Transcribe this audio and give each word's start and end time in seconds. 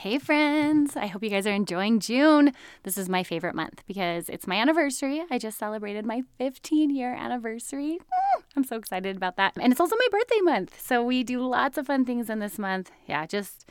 Hey, 0.00 0.18
friends. 0.18 0.96
I 0.96 1.08
hope 1.08 1.22
you 1.22 1.28
guys 1.28 1.46
are 1.46 1.52
enjoying 1.52 2.00
June. 2.00 2.54
This 2.84 2.96
is 2.96 3.10
my 3.10 3.22
favorite 3.22 3.54
month 3.54 3.82
because 3.86 4.30
it's 4.30 4.46
my 4.46 4.56
anniversary. 4.56 5.22
I 5.30 5.36
just 5.36 5.58
celebrated 5.58 6.06
my 6.06 6.22
15 6.38 6.88
year 6.88 7.14
anniversary. 7.14 7.98
Mm, 7.98 8.42
I'm 8.56 8.64
so 8.64 8.76
excited 8.76 9.14
about 9.14 9.36
that. 9.36 9.52
And 9.60 9.70
it's 9.70 9.78
also 9.78 9.96
my 9.96 10.08
birthday 10.10 10.40
month. 10.40 10.80
So 10.80 11.04
we 11.04 11.22
do 11.22 11.46
lots 11.46 11.76
of 11.76 11.86
fun 11.86 12.06
things 12.06 12.30
in 12.30 12.38
this 12.38 12.58
month. 12.58 12.90
Yeah, 13.06 13.26
just 13.26 13.68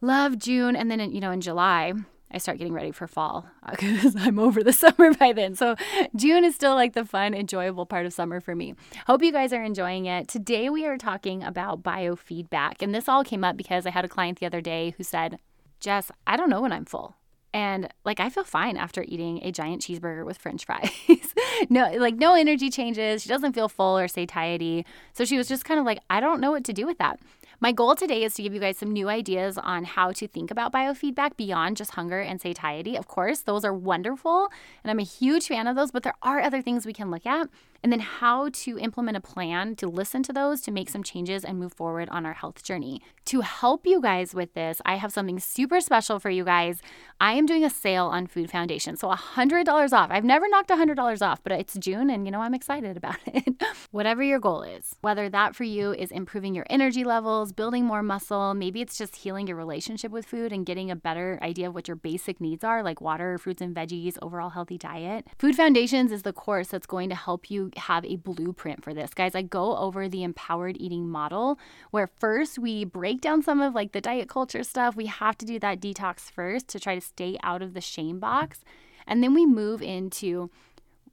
love 0.00 0.38
June. 0.38 0.76
And 0.76 0.88
then, 0.88 1.00
you 1.10 1.18
know, 1.18 1.32
in 1.32 1.40
July, 1.40 1.92
I 2.30 2.38
start 2.38 2.58
getting 2.58 2.72
ready 2.72 2.92
for 2.92 3.08
fall 3.08 3.44
because 3.68 4.14
I'm 4.14 4.38
over 4.38 4.62
the 4.62 4.72
summer 4.84 5.12
by 5.14 5.32
then. 5.32 5.56
So 5.56 5.74
June 6.14 6.44
is 6.44 6.54
still 6.54 6.76
like 6.76 6.92
the 6.92 7.04
fun, 7.04 7.34
enjoyable 7.34 7.84
part 7.84 8.06
of 8.06 8.12
summer 8.12 8.40
for 8.40 8.54
me. 8.54 8.76
Hope 9.08 9.24
you 9.24 9.32
guys 9.32 9.52
are 9.52 9.64
enjoying 9.64 10.06
it. 10.06 10.28
Today 10.28 10.70
we 10.70 10.86
are 10.86 10.98
talking 10.98 11.42
about 11.42 11.82
biofeedback. 11.82 12.74
And 12.80 12.94
this 12.94 13.08
all 13.08 13.24
came 13.24 13.42
up 13.42 13.56
because 13.56 13.86
I 13.86 13.90
had 13.90 14.04
a 14.04 14.08
client 14.08 14.38
the 14.38 14.46
other 14.46 14.60
day 14.60 14.94
who 14.96 15.02
said, 15.02 15.40
Jess, 15.84 16.10
I 16.26 16.38
don't 16.38 16.48
know 16.48 16.62
when 16.62 16.72
I'm 16.72 16.86
full. 16.86 17.14
And 17.52 17.92
like 18.04 18.18
I 18.18 18.30
feel 18.30 18.42
fine 18.42 18.76
after 18.76 19.04
eating 19.06 19.38
a 19.44 19.52
giant 19.52 19.82
cheeseburger 19.82 20.24
with 20.24 20.38
french 20.38 20.64
fries. 20.64 20.90
no 21.68 21.92
like 21.98 22.16
no 22.16 22.34
energy 22.34 22.70
changes. 22.70 23.22
She 23.22 23.28
doesn't 23.28 23.52
feel 23.52 23.68
full 23.68 23.96
or 23.96 24.08
satiety. 24.08 24.84
So 25.12 25.24
she 25.24 25.36
was 25.36 25.46
just 25.46 25.64
kind 25.64 25.78
of 25.78 25.86
like 25.86 26.00
I 26.08 26.18
don't 26.20 26.40
know 26.40 26.50
what 26.50 26.64
to 26.64 26.72
do 26.72 26.86
with 26.86 26.98
that. 26.98 27.20
My 27.60 27.70
goal 27.70 27.94
today 27.94 28.24
is 28.24 28.34
to 28.34 28.42
give 28.42 28.52
you 28.52 28.60
guys 28.60 28.78
some 28.78 28.90
new 28.90 29.08
ideas 29.08 29.56
on 29.56 29.84
how 29.84 30.10
to 30.12 30.26
think 30.26 30.50
about 30.50 30.72
biofeedback 30.72 31.36
beyond 31.36 31.76
just 31.76 31.92
hunger 31.92 32.20
and 32.20 32.40
satiety. 32.40 32.96
Of 32.96 33.06
course, 33.06 33.40
those 33.40 33.64
are 33.64 33.72
wonderful, 33.72 34.50
and 34.82 34.90
I'm 34.90 34.98
a 34.98 35.04
huge 35.04 35.46
fan 35.46 35.66
of 35.66 35.76
those, 35.76 35.92
but 35.92 36.02
there 36.02 36.16
are 36.22 36.40
other 36.40 36.60
things 36.60 36.84
we 36.84 36.92
can 36.92 37.10
look 37.10 37.24
at 37.24 37.48
and 37.84 37.92
then 37.92 38.00
how 38.00 38.48
to 38.48 38.78
implement 38.78 39.14
a 39.14 39.20
plan 39.20 39.76
to 39.76 39.86
listen 39.86 40.22
to 40.22 40.32
those 40.32 40.62
to 40.62 40.72
make 40.72 40.88
some 40.88 41.02
changes 41.02 41.44
and 41.44 41.58
move 41.58 41.74
forward 41.74 42.08
on 42.08 42.24
our 42.24 42.32
health 42.32 42.62
journey. 42.64 43.02
To 43.26 43.42
help 43.42 43.86
you 43.86 44.00
guys 44.00 44.34
with 44.34 44.54
this, 44.54 44.80
I 44.86 44.96
have 44.96 45.12
something 45.12 45.38
super 45.38 45.82
special 45.82 46.18
for 46.18 46.30
you 46.30 46.44
guys. 46.44 46.80
I 47.20 47.34
am 47.34 47.44
doing 47.44 47.62
a 47.62 47.68
sale 47.68 48.06
on 48.06 48.26
Food 48.26 48.50
Foundation, 48.50 48.96
so 48.96 49.10
$100 49.10 49.92
off. 49.92 50.08
I've 50.10 50.24
never 50.24 50.48
knocked 50.48 50.70
$100 50.70 51.20
off, 51.20 51.42
but 51.42 51.52
it's 51.52 51.74
June 51.74 52.08
and 52.08 52.24
you 52.26 52.32
know 52.32 52.40
I'm 52.40 52.54
excited 52.54 52.96
about 52.96 53.18
it. 53.26 53.62
Whatever 53.90 54.22
your 54.22 54.40
goal 54.40 54.62
is, 54.62 54.96
whether 55.02 55.28
that 55.28 55.54
for 55.54 55.64
you 55.64 55.92
is 55.92 56.10
improving 56.10 56.54
your 56.54 56.66
energy 56.70 57.04
levels, 57.04 57.52
building 57.52 57.84
more 57.84 58.02
muscle, 58.02 58.54
maybe 58.54 58.80
it's 58.80 58.96
just 58.96 59.16
healing 59.16 59.46
your 59.46 59.58
relationship 59.58 60.10
with 60.10 60.24
food 60.24 60.52
and 60.52 60.64
getting 60.64 60.90
a 60.90 60.96
better 60.96 61.38
idea 61.42 61.68
of 61.68 61.74
what 61.74 61.86
your 61.86 61.96
basic 61.96 62.40
needs 62.40 62.64
are, 62.64 62.82
like 62.82 63.02
water, 63.02 63.36
fruits 63.36 63.60
and 63.60 63.76
veggies, 63.76 64.16
overall 64.22 64.50
healthy 64.50 64.78
diet. 64.78 65.26
Food 65.38 65.54
Foundations 65.54 66.10
is 66.10 66.22
the 66.22 66.32
course 66.32 66.68
that's 66.68 66.86
going 66.86 67.10
to 67.10 67.14
help 67.14 67.50
you 67.50 67.70
have 67.78 68.04
a 68.04 68.16
blueprint 68.16 68.82
for 68.82 68.94
this. 68.94 69.14
Guys, 69.14 69.34
I 69.34 69.42
go 69.42 69.76
over 69.76 70.08
the 70.08 70.22
empowered 70.22 70.76
eating 70.78 71.08
model 71.08 71.58
where 71.90 72.06
first 72.06 72.58
we 72.58 72.84
break 72.84 73.20
down 73.20 73.42
some 73.42 73.60
of 73.60 73.74
like 73.74 73.92
the 73.92 74.00
diet 74.00 74.28
culture 74.28 74.62
stuff. 74.62 74.96
We 74.96 75.06
have 75.06 75.38
to 75.38 75.46
do 75.46 75.58
that 75.60 75.80
detox 75.80 76.30
first 76.30 76.68
to 76.68 76.80
try 76.80 76.94
to 76.94 77.00
stay 77.00 77.38
out 77.42 77.62
of 77.62 77.74
the 77.74 77.80
shame 77.80 78.18
box. 78.18 78.64
And 79.06 79.22
then 79.22 79.34
we 79.34 79.46
move 79.46 79.82
into 79.82 80.50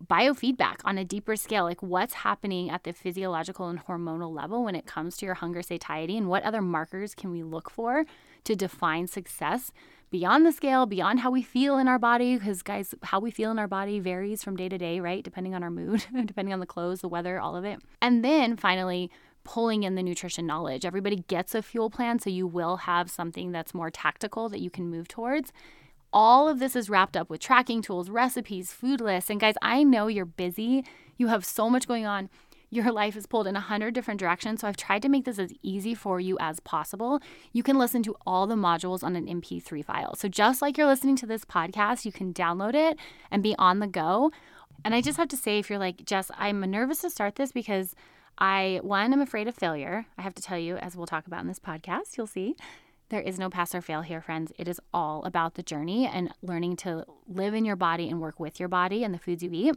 biofeedback 0.08 0.78
on 0.84 0.98
a 0.98 1.06
deeper 1.06 1.36
scale 1.36 1.66
like 1.66 1.82
what's 1.82 2.16
happening 2.16 2.70
at 2.70 2.84
the 2.84 2.94
physiological 2.94 3.68
and 3.68 3.86
hormonal 3.86 4.34
level 4.34 4.64
when 4.64 4.76
it 4.76 4.86
comes 4.86 5.16
to 5.18 5.26
your 5.26 5.36
hunger 5.36 5.62
satiety 5.62 6.18
and 6.18 6.28
what 6.28 6.44
other 6.44 6.62
markers 6.62 7.14
can 7.14 7.32
we 7.32 7.44
look 7.44 7.70
for 7.70 8.06
to 8.44 8.56
define 8.56 9.08
success 9.08 9.72
beyond 10.12 10.46
the 10.46 10.52
scale, 10.52 10.86
beyond 10.86 11.22
how 11.22 11.32
we 11.32 11.42
feel 11.42 11.78
in 11.78 11.88
our 11.88 11.98
body, 11.98 12.38
because 12.38 12.62
guys, 12.62 12.94
how 13.04 13.20
we 13.20 13.32
feel 13.32 13.50
in 13.50 13.58
our 13.58 13.68
body 13.68 14.00
varies 14.00 14.44
from 14.44 14.58
day 14.58 14.70
to 14.70 14.78
day, 14.78 15.00
right? 15.00 15.24
Depending 15.24 15.56
on 15.56 15.64
our 15.64 15.72
mood, 15.72 16.06
depending 16.26 16.54
on 16.54 16.60
the 16.60 16.66
clothes, 16.66 17.02
the 17.02 17.08
weather, 17.08 17.40
all 17.40 17.56
of 17.56 17.66
it. 17.66 17.80
And 18.02 18.24
then 18.24 18.58
finally, 18.58 19.10
pulling 19.44 19.84
in 19.84 19.96
the 19.96 20.04
nutrition 20.04 20.46
knowledge. 20.46 20.86
Everybody 20.86 21.24
gets 21.28 21.56
a 21.56 21.64
fuel 21.64 21.90
plan, 21.90 22.20
so 22.20 22.30
you 22.30 22.46
will 22.46 22.78
have 22.78 23.10
something 23.10 23.52
that's 23.52 23.74
more 23.74 23.90
tactical 23.90 24.50
that 24.50 24.60
you 24.62 24.70
can 24.70 24.90
move 24.90 25.08
towards. 25.08 25.52
All 26.14 26.48
of 26.50 26.60
this 26.60 26.76
is 26.76 26.90
wrapped 26.90 27.16
up 27.16 27.30
with 27.30 27.40
tracking 27.40 27.82
tools, 27.82 28.10
recipes, 28.10 28.74
food 28.74 29.02
lists. 29.02 29.30
And 29.30 29.40
guys, 29.40 29.56
I 29.62 29.84
know 29.84 30.08
you're 30.08 30.26
busy. 30.26 30.84
You 31.18 31.28
have 31.28 31.46
so 31.46 31.70
much 31.70 31.88
going 31.88 32.06
on 32.06 32.30
your 32.72 32.90
life 32.92 33.18
is 33.18 33.28
pulled 33.28 33.48
in 33.48 33.56
a 33.56 33.60
hundred 33.60 33.94
different 33.94 34.20
directions. 34.20 34.62
So 34.62 34.68
I've 34.68 34.78
tried 34.78 35.02
to 35.02 35.10
make 35.10 35.26
this 35.26 35.38
as 35.38 35.52
easy 35.62 35.94
for 35.94 36.20
you 36.20 36.38
as 36.40 36.62
possible. 36.62 37.22
You 37.52 37.64
can 37.64 37.78
listen 37.78 38.02
to 38.04 38.16
all 38.26 38.48
the 38.48 38.56
modules 38.56 39.04
on 39.04 39.16
an 39.18 39.28
MP3 39.28 39.84
file. 39.84 40.16
So 40.16 40.30
just 40.30 40.62
like 40.62 40.78
you're 40.78 40.88
listening 40.88 41.18
to 41.18 41.26
this 41.26 41.44
podcast, 41.44 42.06
you 42.06 42.14
can 42.14 42.34
download 42.34 42.74
it 42.74 42.98
and 43.30 43.44
be 43.44 43.56
on 43.60 43.80
the 43.80 43.88
go. 43.88 44.32
And 44.86 44.96
I 44.96 45.02
just 45.02 45.18
have 45.18 45.28
to 45.28 45.38
say, 45.38 45.60
if 45.60 45.70
you're 45.70 45.78
like, 45.78 46.06
Jess, 46.06 46.32
I'm 46.38 46.62
nervous 46.62 47.02
to 47.02 47.10
start 47.10 47.36
this 47.36 47.52
because 47.52 47.94
I, 48.38 48.80
one, 48.82 49.12
I'm 49.12 49.22
afraid 49.22 49.50
of 49.50 49.56
failure. 49.56 50.06
I 50.18 50.22
have 50.22 50.34
to 50.36 50.42
tell 50.42 50.58
you, 50.58 50.78
as 50.78 50.96
we'll 50.96 51.06
talk 51.06 51.28
about 51.28 51.42
in 51.42 51.48
this 51.48 51.60
podcast, 51.60 52.18
you'll 52.18 52.26
see. 52.26 52.56
There 53.10 53.20
is 53.20 53.38
no 53.38 53.50
pass 53.50 53.76
or 53.76 53.82
fail 53.82 54.02
here, 54.02 54.22
friends. 54.22 54.54
It 54.58 54.70
is 54.70 54.80
all 54.94 55.26
about 55.26 55.56
the 55.56 55.64
journey 55.64 56.08
and 56.08 56.34
learning 56.42 56.78
to 56.78 57.06
live 57.28 57.54
in 57.54 57.66
your 57.66 57.76
body 57.76 58.08
and 58.08 58.22
work 58.22 58.40
with 58.40 58.58
your 58.58 58.70
body 58.70 59.04
and 59.04 59.14
the 59.14 59.20
foods 59.20 59.44
you 59.44 59.50
eat. 59.52 59.76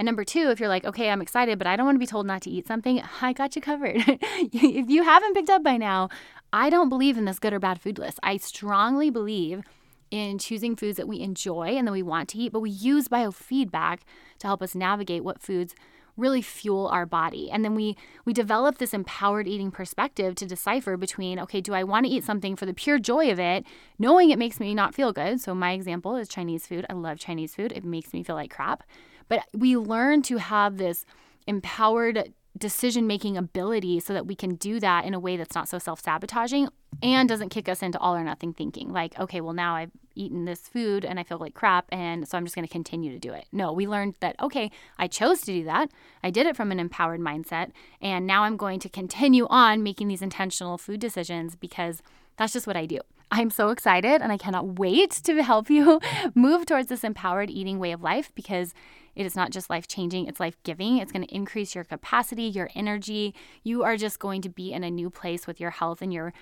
And 0.00 0.06
number 0.06 0.24
two, 0.24 0.48
if 0.48 0.58
you're 0.58 0.70
like, 0.70 0.86
okay, 0.86 1.10
I'm 1.10 1.20
excited, 1.20 1.58
but 1.58 1.66
I 1.66 1.76
don't 1.76 1.84
want 1.84 1.96
to 1.96 2.00
be 2.00 2.06
told 2.06 2.24
not 2.24 2.40
to 2.42 2.50
eat 2.50 2.66
something, 2.66 3.02
I 3.20 3.34
got 3.34 3.54
you 3.54 3.60
covered. 3.60 3.96
if 4.06 4.88
you 4.88 5.02
haven't 5.02 5.34
picked 5.34 5.50
up 5.50 5.62
by 5.62 5.76
now, 5.76 6.08
I 6.54 6.70
don't 6.70 6.88
believe 6.88 7.18
in 7.18 7.26
this 7.26 7.38
good 7.38 7.52
or 7.52 7.58
bad 7.58 7.82
food 7.82 7.98
list. 7.98 8.18
I 8.22 8.38
strongly 8.38 9.10
believe 9.10 9.62
in 10.10 10.38
choosing 10.38 10.74
foods 10.74 10.96
that 10.96 11.06
we 11.06 11.20
enjoy 11.20 11.76
and 11.76 11.86
that 11.86 11.92
we 11.92 12.02
want 12.02 12.30
to 12.30 12.38
eat, 12.38 12.50
but 12.50 12.60
we 12.60 12.70
use 12.70 13.08
biofeedback 13.08 13.98
to 14.38 14.46
help 14.46 14.62
us 14.62 14.74
navigate 14.74 15.22
what 15.22 15.42
foods 15.42 15.74
really 16.16 16.40
fuel 16.40 16.88
our 16.88 17.04
body. 17.04 17.50
And 17.50 17.62
then 17.62 17.74
we 17.74 17.94
we 18.24 18.32
develop 18.32 18.78
this 18.78 18.94
empowered 18.94 19.46
eating 19.46 19.70
perspective 19.70 20.34
to 20.36 20.46
decipher 20.46 20.96
between 20.96 21.38
okay, 21.40 21.60
do 21.60 21.74
I 21.74 21.84
want 21.84 22.06
to 22.06 22.12
eat 22.12 22.24
something 22.24 22.56
for 22.56 22.64
the 22.64 22.72
pure 22.72 22.98
joy 22.98 23.30
of 23.30 23.38
it, 23.38 23.66
knowing 23.98 24.30
it 24.30 24.38
makes 24.38 24.60
me 24.60 24.74
not 24.74 24.94
feel 24.94 25.12
good? 25.12 25.42
So 25.42 25.54
my 25.54 25.72
example 25.72 26.16
is 26.16 26.26
Chinese 26.26 26.66
food. 26.66 26.86
I 26.88 26.94
love 26.94 27.18
Chinese 27.18 27.54
food. 27.54 27.70
It 27.72 27.84
makes 27.84 28.14
me 28.14 28.22
feel 28.22 28.36
like 28.36 28.50
crap. 28.50 28.82
But 29.30 29.46
we 29.54 29.76
learn 29.76 30.22
to 30.22 30.38
have 30.38 30.76
this 30.76 31.06
empowered 31.46 32.34
decision 32.58 33.06
making 33.06 33.36
ability 33.36 34.00
so 34.00 34.12
that 34.12 34.26
we 34.26 34.34
can 34.34 34.56
do 34.56 34.80
that 34.80 35.04
in 35.04 35.14
a 35.14 35.20
way 35.20 35.36
that's 35.36 35.54
not 35.54 35.68
so 35.68 35.78
self 35.78 36.02
sabotaging 36.02 36.68
and 37.00 37.28
doesn't 37.28 37.50
kick 37.50 37.68
us 37.68 37.80
into 37.80 37.98
all 38.00 38.16
or 38.16 38.24
nothing 38.24 38.52
thinking. 38.52 38.92
Like, 38.92 39.18
okay, 39.18 39.40
well, 39.40 39.54
now 39.54 39.76
I've 39.76 39.92
eaten 40.16 40.44
this 40.46 40.62
food 40.62 41.04
and 41.04 41.20
I 41.20 41.22
feel 41.22 41.38
like 41.38 41.54
crap, 41.54 41.86
and 41.92 42.28
so 42.28 42.36
I'm 42.36 42.44
just 42.44 42.56
going 42.56 42.66
to 42.66 42.72
continue 42.72 43.12
to 43.12 43.20
do 43.20 43.32
it. 43.32 43.46
No, 43.52 43.72
we 43.72 43.86
learned 43.86 44.16
that, 44.18 44.34
okay, 44.42 44.70
I 44.98 45.06
chose 45.06 45.40
to 45.42 45.46
do 45.46 45.64
that. 45.64 45.90
I 46.24 46.30
did 46.30 46.46
it 46.46 46.56
from 46.56 46.72
an 46.72 46.80
empowered 46.80 47.20
mindset, 47.20 47.70
and 48.02 48.26
now 48.26 48.42
I'm 48.42 48.56
going 48.56 48.80
to 48.80 48.88
continue 48.88 49.46
on 49.48 49.84
making 49.84 50.08
these 50.08 50.22
intentional 50.22 50.76
food 50.76 51.00
decisions 51.00 51.54
because 51.54 52.02
that's 52.36 52.52
just 52.52 52.66
what 52.66 52.76
I 52.76 52.84
do. 52.84 52.98
I'm 53.30 53.50
so 53.50 53.68
excited 53.68 54.22
and 54.22 54.32
I 54.32 54.36
cannot 54.36 54.78
wait 54.78 55.10
to 55.10 55.42
help 55.42 55.70
you 55.70 56.00
move 56.34 56.66
towards 56.66 56.88
this 56.88 57.04
empowered 57.04 57.50
eating 57.50 57.78
way 57.78 57.92
of 57.92 58.02
life 58.02 58.32
because 58.34 58.74
it 59.14 59.26
is 59.26 59.36
not 59.36 59.50
just 59.50 59.70
life 59.70 59.86
changing, 59.86 60.26
it's 60.26 60.40
life 60.40 60.56
giving. 60.62 60.98
It's 60.98 61.12
going 61.12 61.26
to 61.26 61.34
increase 61.34 61.74
your 61.74 61.84
capacity, 61.84 62.44
your 62.44 62.70
energy. 62.74 63.34
You 63.62 63.82
are 63.82 63.96
just 63.96 64.18
going 64.18 64.42
to 64.42 64.48
be 64.48 64.72
in 64.72 64.84
a 64.84 64.90
new 64.90 65.10
place 65.10 65.46
with 65.46 65.60
your 65.60 65.70
health 65.70 66.02
and 66.02 66.12
your 66.12 66.32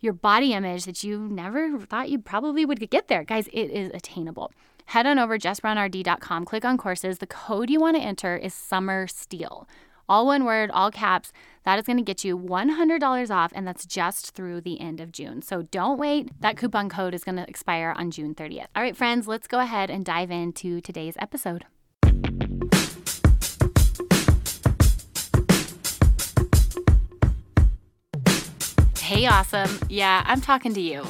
your 0.00 0.12
body 0.12 0.52
image 0.52 0.84
that 0.84 1.02
you 1.02 1.18
never 1.18 1.78
thought 1.78 2.10
you 2.10 2.18
probably 2.18 2.66
would 2.66 2.90
get 2.90 3.08
there. 3.08 3.24
Guys, 3.24 3.46
it 3.48 3.70
is 3.70 3.90
attainable. 3.94 4.52
Head 4.86 5.06
on 5.06 5.18
over 5.18 5.38
jessbrownrd.com, 5.38 6.44
click 6.44 6.64
on 6.64 6.76
courses. 6.76 7.18
The 7.18 7.26
code 7.26 7.70
you 7.70 7.80
want 7.80 7.96
to 7.96 8.02
enter 8.02 8.36
is 8.36 8.52
summer 8.52 9.06
steal. 9.06 9.66
All 10.08 10.26
one 10.26 10.44
word, 10.44 10.70
all 10.70 10.90
caps. 10.90 11.32
That 11.64 11.78
is 11.78 11.86
going 11.86 11.96
to 11.96 12.02
get 12.02 12.24
you 12.24 12.38
$100 12.38 13.30
off, 13.30 13.52
and 13.54 13.66
that's 13.66 13.86
just 13.86 14.34
through 14.34 14.60
the 14.60 14.80
end 14.80 15.00
of 15.00 15.12
June. 15.12 15.40
So 15.40 15.62
don't 15.62 15.98
wait. 15.98 16.28
That 16.40 16.58
coupon 16.58 16.90
code 16.90 17.14
is 17.14 17.24
going 17.24 17.36
to 17.36 17.48
expire 17.48 17.94
on 17.96 18.10
June 18.10 18.34
30th. 18.34 18.66
All 18.76 18.82
right, 18.82 18.96
friends, 18.96 19.26
let's 19.26 19.46
go 19.46 19.60
ahead 19.60 19.90
and 19.90 20.04
dive 20.04 20.30
into 20.30 20.82
today's 20.82 21.14
episode. 21.18 21.64
Hey, 28.98 29.26
awesome. 29.26 29.78
Yeah, 29.88 30.22
I'm 30.26 30.40
talking 30.40 30.74
to 30.74 30.80
you. 30.80 31.06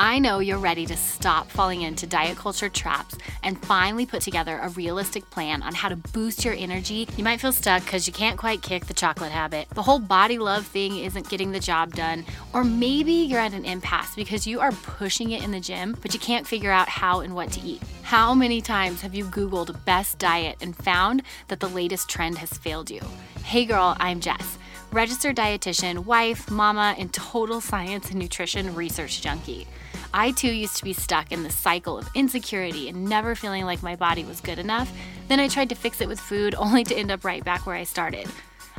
I 0.00 0.20
know 0.20 0.38
you're 0.38 0.58
ready 0.58 0.86
to 0.86 0.96
stop 0.96 1.50
falling 1.50 1.82
into 1.82 2.06
diet 2.06 2.38
culture 2.38 2.68
traps 2.68 3.18
and 3.42 3.60
finally 3.64 4.06
put 4.06 4.22
together 4.22 4.56
a 4.62 4.68
realistic 4.68 5.28
plan 5.30 5.60
on 5.60 5.74
how 5.74 5.88
to 5.88 5.96
boost 5.96 6.44
your 6.44 6.54
energy. 6.54 7.08
You 7.16 7.24
might 7.24 7.40
feel 7.40 7.50
stuck 7.50 7.82
because 7.82 8.06
you 8.06 8.12
can't 8.12 8.38
quite 8.38 8.62
kick 8.62 8.86
the 8.86 8.94
chocolate 8.94 9.32
habit. 9.32 9.68
The 9.70 9.82
whole 9.82 9.98
body 9.98 10.38
love 10.38 10.68
thing 10.68 10.98
isn't 10.98 11.28
getting 11.28 11.50
the 11.50 11.58
job 11.58 11.96
done. 11.96 12.24
Or 12.54 12.62
maybe 12.62 13.12
you're 13.12 13.40
at 13.40 13.54
an 13.54 13.64
impasse 13.64 14.14
because 14.14 14.46
you 14.46 14.60
are 14.60 14.70
pushing 14.70 15.32
it 15.32 15.42
in 15.42 15.50
the 15.50 15.58
gym, 15.58 15.96
but 16.00 16.14
you 16.14 16.20
can't 16.20 16.46
figure 16.46 16.70
out 16.70 16.88
how 16.88 17.18
and 17.18 17.34
what 17.34 17.50
to 17.52 17.60
eat. 17.62 17.82
How 18.02 18.34
many 18.34 18.60
times 18.60 19.00
have 19.00 19.16
you 19.16 19.24
Googled 19.24 19.84
best 19.84 20.20
diet 20.20 20.58
and 20.60 20.76
found 20.76 21.24
that 21.48 21.58
the 21.58 21.68
latest 21.68 22.08
trend 22.08 22.38
has 22.38 22.52
failed 22.52 22.88
you? 22.88 23.00
Hey 23.42 23.64
girl, 23.64 23.96
I'm 23.98 24.20
Jess 24.20 24.58
registered 24.92 25.36
dietitian, 25.36 26.04
wife, 26.04 26.50
mama, 26.50 26.94
and 26.98 27.12
total 27.12 27.60
science 27.60 28.10
and 28.10 28.18
nutrition 28.18 28.74
research 28.74 29.20
junkie. 29.20 29.66
I 30.14 30.30
too 30.30 30.50
used 30.52 30.76
to 30.78 30.84
be 30.84 30.94
stuck 30.94 31.32
in 31.32 31.42
the 31.42 31.50
cycle 31.50 31.98
of 31.98 32.08
insecurity 32.14 32.88
and 32.88 33.04
never 33.04 33.34
feeling 33.34 33.64
like 33.64 33.82
my 33.82 33.94
body 33.94 34.24
was 34.24 34.40
good 34.40 34.58
enough. 34.58 34.90
Then 35.28 35.40
I 35.40 35.48
tried 35.48 35.68
to 35.68 35.74
fix 35.74 36.00
it 36.00 36.08
with 36.08 36.18
food 36.18 36.54
only 36.58 36.84
to 36.84 36.96
end 36.96 37.10
up 37.10 37.24
right 37.24 37.44
back 37.44 37.66
where 37.66 37.76
I 37.76 37.84
started. 37.84 38.26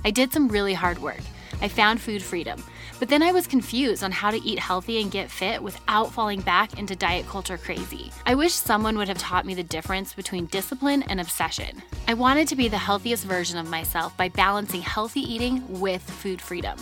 I 0.04 0.12
did 0.12 0.34
some 0.34 0.48
really 0.48 0.74
hard 0.74 1.00
work. 1.00 1.22
I 1.62 1.68
found 1.68 2.02
food 2.02 2.22
freedom. 2.22 2.64
But 3.00 3.10
then 3.10 3.24
I 3.24 3.32
was 3.32 3.48
confused 3.48 4.04
on 4.04 4.12
how 4.12 4.32
to 4.32 4.44
eat 4.44 4.60
healthy 4.60 5.02
and 5.02 5.12
get 5.12 5.32
fit 5.32 5.64
without 5.64 6.12
falling 6.12 6.42
back 6.42 6.78
into 6.78 6.96
diet 6.96 7.28
culture 7.28 7.58
crazy. 7.58 8.12
I 8.26 8.36
wish 8.36 8.54
someone 8.54 8.98
would 8.98 9.08
have 9.08 9.18
taught 9.18 9.46
me 9.46 9.54
the 9.54 9.64
difference 9.64 10.14
between 10.14 10.48
discipline 10.48 11.04
and 11.04 11.22
obsession. 11.22 11.82
I 12.08 12.14
wanted 12.14 12.48
to 12.50 12.56
be 12.56 12.68
the 12.68 12.78
healthiest 12.78 13.26
version 13.26 13.58
of 13.58 13.70
myself 13.70 14.16
by 14.18 14.30
balancing 14.30 14.82
healthy 14.82 15.22
eating 15.22 15.80
with 15.80 16.02
food 16.02 16.42
freedom. 16.42 16.78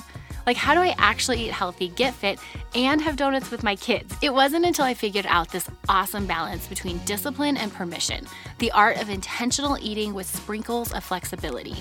Like, 0.48 0.56
how 0.56 0.74
do 0.74 0.80
I 0.80 0.96
actually 0.98 1.46
eat 1.46 1.52
healthy, 1.52 1.90
get 1.90 2.14
fit, 2.14 2.40
and 2.74 3.02
have 3.02 3.18
donuts 3.18 3.52
with 3.52 3.64
my 3.64 3.76
kids? 3.76 4.16
It 4.22 4.34
wasn't 4.34 4.66
until 4.66 4.86
I 4.86 4.94
figured 4.94 5.26
out 5.28 5.50
this 5.50 5.70
awesome 5.90 6.26
balance 6.26 6.68
between 6.68 7.00
discipline 7.00 7.58
and 7.58 7.74
permission, 7.74 8.26
the 8.60 8.72
art 8.72 8.96
of 9.02 9.10
intentional 9.10 9.78
eating 9.82 10.14
with 10.14 10.26
sprinkles 10.26 10.94
of 10.94 11.04
flexibility. 11.04 11.76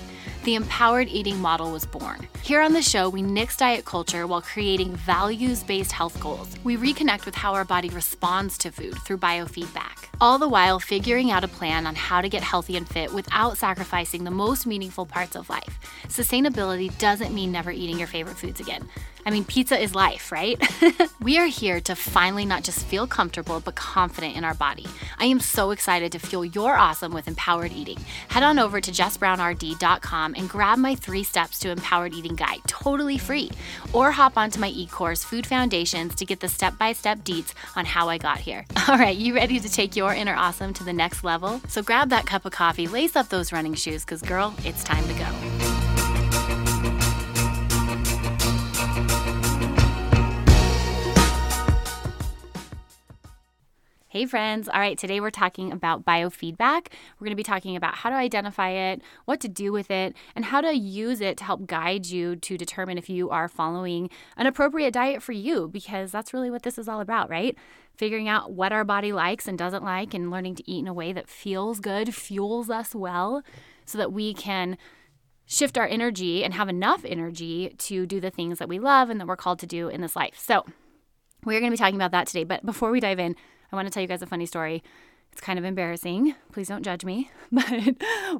The 0.47 0.55
empowered 0.55 1.09
eating 1.09 1.41
model 1.41 1.73
was 1.73 1.85
born. 1.85 2.25
Here 2.41 2.61
on 2.61 2.71
the 2.71 2.81
show, 2.81 3.09
we 3.09 3.21
nix 3.21 3.57
diet 3.57 3.83
culture 3.83 4.25
while 4.25 4.41
creating 4.41 4.95
values 4.95 5.61
based 5.61 5.91
health 5.91 6.17
goals. 6.21 6.55
We 6.63 6.77
reconnect 6.77 7.25
with 7.25 7.35
how 7.35 7.53
our 7.53 7.65
body 7.65 7.89
responds 7.89 8.57
to 8.59 8.71
food 8.71 8.95
through 9.03 9.17
biofeedback, 9.17 10.05
all 10.21 10.39
the 10.39 10.47
while 10.47 10.79
figuring 10.79 11.31
out 11.31 11.43
a 11.43 11.49
plan 11.49 11.85
on 11.85 11.95
how 11.95 12.21
to 12.21 12.29
get 12.29 12.43
healthy 12.43 12.77
and 12.77 12.87
fit 12.87 13.13
without 13.13 13.57
sacrificing 13.57 14.23
the 14.23 14.31
most 14.31 14.65
meaningful 14.65 15.05
parts 15.05 15.35
of 15.35 15.49
life. 15.49 15.79
Sustainability 16.07 16.97
doesn't 16.97 17.35
mean 17.35 17.51
never 17.51 17.69
eating 17.69 17.97
your 17.97 18.07
favorite 18.07 18.37
foods 18.37 18.61
again. 18.61 18.87
I 19.27 19.29
mean, 19.29 19.43
pizza 19.43 19.77
is 19.77 19.93
life, 19.93 20.31
right? 20.31 20.57
we 21.21 21.37
are 21.37 21.47
here 21.47 21.81
to 21.81 21.95
finally 21.97 22.45
not 22.45 22.63
just 22.63 22.85
feel 22.85 23.05
comfortable, 23.05 23.59
but 23.59 23.75
confident 23.75 24.37
in 24.37 24.45
our 24.45 24.53
body. 24.53 24.85
I 25.19 25.25
am 25.25 25.41
so 25.41 25.71
excited 25.71 26.13
to 26.13 26.19
fuel 26.19 26.45
your 26.45 26.77
awesome 26.77 27.11
with 27.11 27.27
empowered 27.27 27.73
eating. 27.73 27.97
Head 28.29 28.43
on 28.43 28.57
over 28.57 28.79
to 28.79 28.89
jessbrownrd.com 28.89 30.35
and 30.35 30.47
grab 30.47 30.79
my 30.79 30.95
three 30.95 31.23
steps 31.23 31.59
to 31.59 31.71
empowered 31.71 32.13
eating 32.13 32.35
guide, 32.35 32.61
totally 32.67 33.17
free. 33.17 33.51
Or 33.91 34.11
hop 34.11 34.37
onto 34.37 34.61
my 34.61 34.69
e 34.69 34.87
course, 34.87 35.25
Food 35.25 35.45
Foundations, 35.45 36.15
to 36.15 36.25
get 36.25 36.39
the 36.39 36.47
step 36.47 36.77
by 36.77 36.93
step 36.93 37.19
deets 37.25 37.53
on 37.75 37.83
how 37.83 38.07
I 38.07 38.17
got 38.17 38.37
here. 38.37 38.65
All 38.87 38.97
right, 38.97 39.17
you 39.17 39.35
ready 39.35 39.59
to 39.59 39.69
take 39.69 39.97
your 39.97 40.13
inner 40.13 40.35
awesome 40.35 40.73
to 40.75 40.85
the 40.85 40.93
next 40.93 41.25
level? 41.25 41.59
So 41.67 41.83
grab 41.83 42.11
that 42.11 42.25
cup 42.25 42.45
of 42.45 42.53
coffee, 42.53 42.87
lace 42.87 43.17
up 43.17 43.27
those 43.27 43.51
running 43.51 43.73
shoes, 43.73 44.05
because 44.05 44.21
girl, 44.21 44.55
it's 44.63 44.85
time 44.85 45.05
to 45.05 45.13
go. 45.15 45.86
Hey, 54.17 54.25
friends. 54.25 54.67
All 54.67 54.79
right, 54.79 54.97
today 54.97 55.19
we're 55.19 55.29
talking 55.29 55.71
about 55.71 56.03
biofeedback. 56.03 56.87
We're 57.19 57.25
going 57.25 57.33
to 57.33 57.35
be 57.35 57.43
talking 57.43 57.75
about 57.75 57.93
how 57.93 58.09
to 58.09 58.15
identify 58.15 58.71
it, 58.71 59.03
what 59.25 59.39
to 59.41 59.47
do 59.47 59.71
with 59.71 59.91
it, 59.91 60.15
and 60.35 60.45
how 60.45 60.59
to 60.59 60.75
use 60.75 61.21
it 61.21 61.37
to 61.37 61.43
help 61.43 61.67
guide 61.67 62.07
you 62.07 62.35
to 62.35 62.57
determine 62.57 62.97
if 62.97 63.11
you 63.11 63.29
are 63.29 63.47
following 63.47 64.09
an 64.35 64.47
appropriate 64.47 64.95
diet 64.95 65.21
for 65.21 65.33
you, 65.33 65.67
because 65.67 66.11
that's 66.11 66.33
really 66.33 66.49
what 66.49 66.63
this 66.63 66.79
is 66.79 66.87
all 66.87 66.99
about, 66.99 67.29
right? 67.29 67.55
Figuring 67.95 68.27
out 68.27 68.53
what 68.53 68.73
our 68.73 68.83
body 68.83 69.13
likes 69.13 69.47
and 69.47 69.55
doesn't 69.55 69.83
like, 69.83 70.15
and 70.15 70.31
learning 70.31 70.55
to 70.55 70.67
eat 70.67 70.79
in 70.79 70.87
a 70.87 70.95
way 70.95 71.13
that 71.13 71.29
feels 71.29 71.79
good, 71.79 72.15
fuels 72.15 72.71
us 72.71 72.95
well, 72.95 73.43
so 73.85 73.99
that 73.99 74.11
we 74.11 74.33
can 74.33 74.79
shift 75.45 75.77
our 75.77 75.85
energy 75.85 76.43
and 76.43 76.55
have 76.55 76.69
enough 76.69 77.05
energy 77.05 77.75
to 77.77 78.07
do 78.07 78.19
the 78.19 78.31
things 78.31 78.57
that 78.57 78.67
we 78.67 78.79
love 78.79 79.11
and 79.11 79.21
that 79.21 79.27
we're 79.27 79.35
called 79.35 79.59
to 79.59 79.67
do 79.67 79.89
in 79.89 80.01
this 80.01 80.15
life. 80.15 80.39
So, 80.39 80.65
we're 81.45 81.59
going 81.59 81.71
to 81.71 81.75
be 81.75 81.77
talking 81.77 81.95
about 81.95 82.11
that 82.11 82.25
today. 82.25 82.45
But 82.45 82.65
before 82.65 82.89
we 82.89 82.99
dive 82.99 83.19
in, 83.19 83.35
I 83.71 83.75
want 83.75 83.87
to 83.87 83.93
tell 83.93 84.01
you 84.01 84.07
guys 84.07 84.21
a 84.21 84.27
funny 84.27 84.45
story. 84.45 84.83
It's 85.31 85.41
kind 85.41 85.59
of 85.59 85.65
embarrassing. 85.65 86.35
Please 86.51 86.67
don't 86.67 86.83
judge 86.83 87.05
me. 87.05 87.31
But 87.51 87.95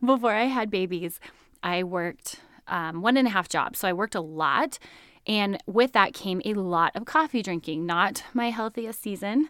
before 0.06 0.34
I 0.34 0.46
had 0.46 0.70
babies, 0.70 1.20
I 1.64 1.84
worked 1.84 2.42
um, 2.68 3.02
one 3.02 3.18
and 3.18 3.28
a 3.28 3.32
half 3.32 3.50
jobs. 3.50 3.80
So 3.80 3.88
I 3.88 3.94
worked 3.94 4.16
a 4.16 4.22
lot. 4.22 4.80
And 5.26 5.62
with 5.66 5.94
that 5.94 6.14
came 6.14 6.42
a 6.46 6.54
lot 6.54 6.96
of 6.96 7.06
coffee 7.06 7.42
drinking. 7.42 7.86
Not 7.86 8.24
my 8.34 8.50
healthiest 8.50 9.02
season, 9.02 9.50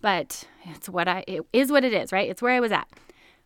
but 0.00 0.44
it's 0.64 0.88
what 0.88 1.08
I, 1.08 1.24
it 1.26 1.42
is 1.52 1.70
what 1.70 1.84
it 1.84 1.92
is, 1.92 2.12
right? 2.12 2.28
It's 2.28 2.42
where 2.42 2.54
I 2.54 2.60
was 2.60 2.72
at. 2.72 2.88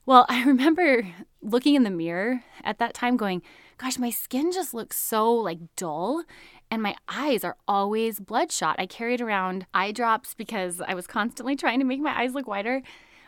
Well, 0.07 0.27
I 0.29 0.45
remember 0.47 1.07
looking 1.43 1.75
in 1.75 1.83
the 1.83 1.91
mirror 1.91 2.43
at 2.65 2.79
that 2.79 2.95
time 2.95 3.17
going, 3.17 3.43
gosh, 3.79 3.99
my 3.99 4.11
skin 4.11 4.53
just 4.53 4.75
looks 4.75 4.99
so 4.99 5.33
like 5.33 5.59
dull 5.77 6.25
and 6.71 6.83
my 6.83 6.95
eyes 7.09 7.45
are 7.45 7.57
always 7.67 8.21
bloodshot. 8.21 8.77
I 8.79 8.87
carried 8.87 9.21
around 9.21 9.67
eye 9.75 9.93
drops 9.93 10.35
because 10.35 10.81
I 10.81 10.95
was 10.95 11.07
constantly 11.07 11.57
trying 11.57 11.81
to 11.81 11.85
make 11.85 12.01
my 12.01 12.19
eyes 12.19 12.35
look 12.35 12.47
whiter. 12.47 12.83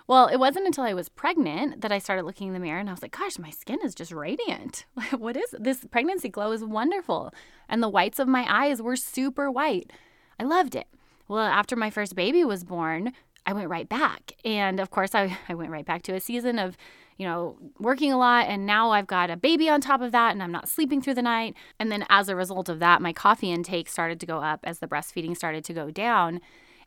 Well, 0.07 0.27
it 0.27 0.39
wasn't 0.39 0.67
until 0.67 0.85
I 0.85 0.95
was 0.95 1.09
pregnant 1.09 1.81
that 1.81 1.93
I 1.93 1.99
started 1.99 2.25
looking 2.25 2.49
in 2.49 2.55
the 2.55 2.61
mirror 2.61 2.79
and 2.79 2.89
I 2.89 2.93
was 2.93 3.03
like, 3.03 3.17
gosh, 3.17 3.39
my 3.39 3.51
skin 3.51 3.79
is 3.85 3.95
just 3.95 4.13
radiant. 4.13 4.85
what 5.17 5.37
is 5.37 5.55
this 5.59 5.85
pregnancy 5.91 6.29
glow 6.29 6.53
is 6.53 6.65
wonderful. 6.65 7.33
And 7.69 7.83
the 7.83 7.89
whites 7.89 8.19
of 8.19 8.29
my 8.29 8.47
eyes 8.49 8.83
were 8.83 8.97
super 8.97 9.51
white. 9.51 9.91
I 10.39 10.45
loved 10.45 10.75
it. 10.75 10.89
Well, 11.29 11.47
after 11.47 11.77
my 11.77 11.91
first 11.91 12.15
baby 12.15 12.45
was 12.45 12.65
born, 12.65 13.13
I 13.47 13.53
went 13.53 13.69
right 13.69 13.89
back. 13.89 14.33
And 14.45 14.81
of 14.81 14.91
course, 14.91 15.15
I, 15.15 15.39
I 15.49 15.55
went 15.55 15.71
right 15.71 15.87
back 15.87 16.03
to 16.03 16.15
a 16.15 16.21
season 16.21 16.59
of 16.59 16.77
you 17.17 17.27
know, 17.27 17.57
working 17.79 18.13
a 18.13 18.19
lot. 18.19 18.47
And 18.49 18.67
now 18.67 18.91
I've 18.91 19.07
got 19.07 19.31
a 19.31 19.37
baby 19.37 19.69
on 19.69 19.81
top 19.81 20.01
of 20.01 20.13
that 20.13 20.33
and 20.33 20.43
I'm 20.43 20.53
not 20.53 20.69
sleeping 20.69 21.01
through 21.01 21.15
the 21.15 21.23
night. 21.23 21.55
And 21.79 21.91
then 21.91 22.05
as 22.09 22.29
a 22.29 22.37
result 22.37 22.69
of 22.69 22.79
that, 22.81 23.03
my 23.03 23.13
coffee 23.13 23.51
intake 23.51 23.89
started 23.89 24.21
to 24.21 24.27
go 24.27 24.39
up 24.39 24.61
as 24.65 24.79
the 24.79 24.89
breastfeeding 24.89 25.37
started 25.37 25.65
to 25.65 25.73
go 25.73 25.91
down. 25.91 26.41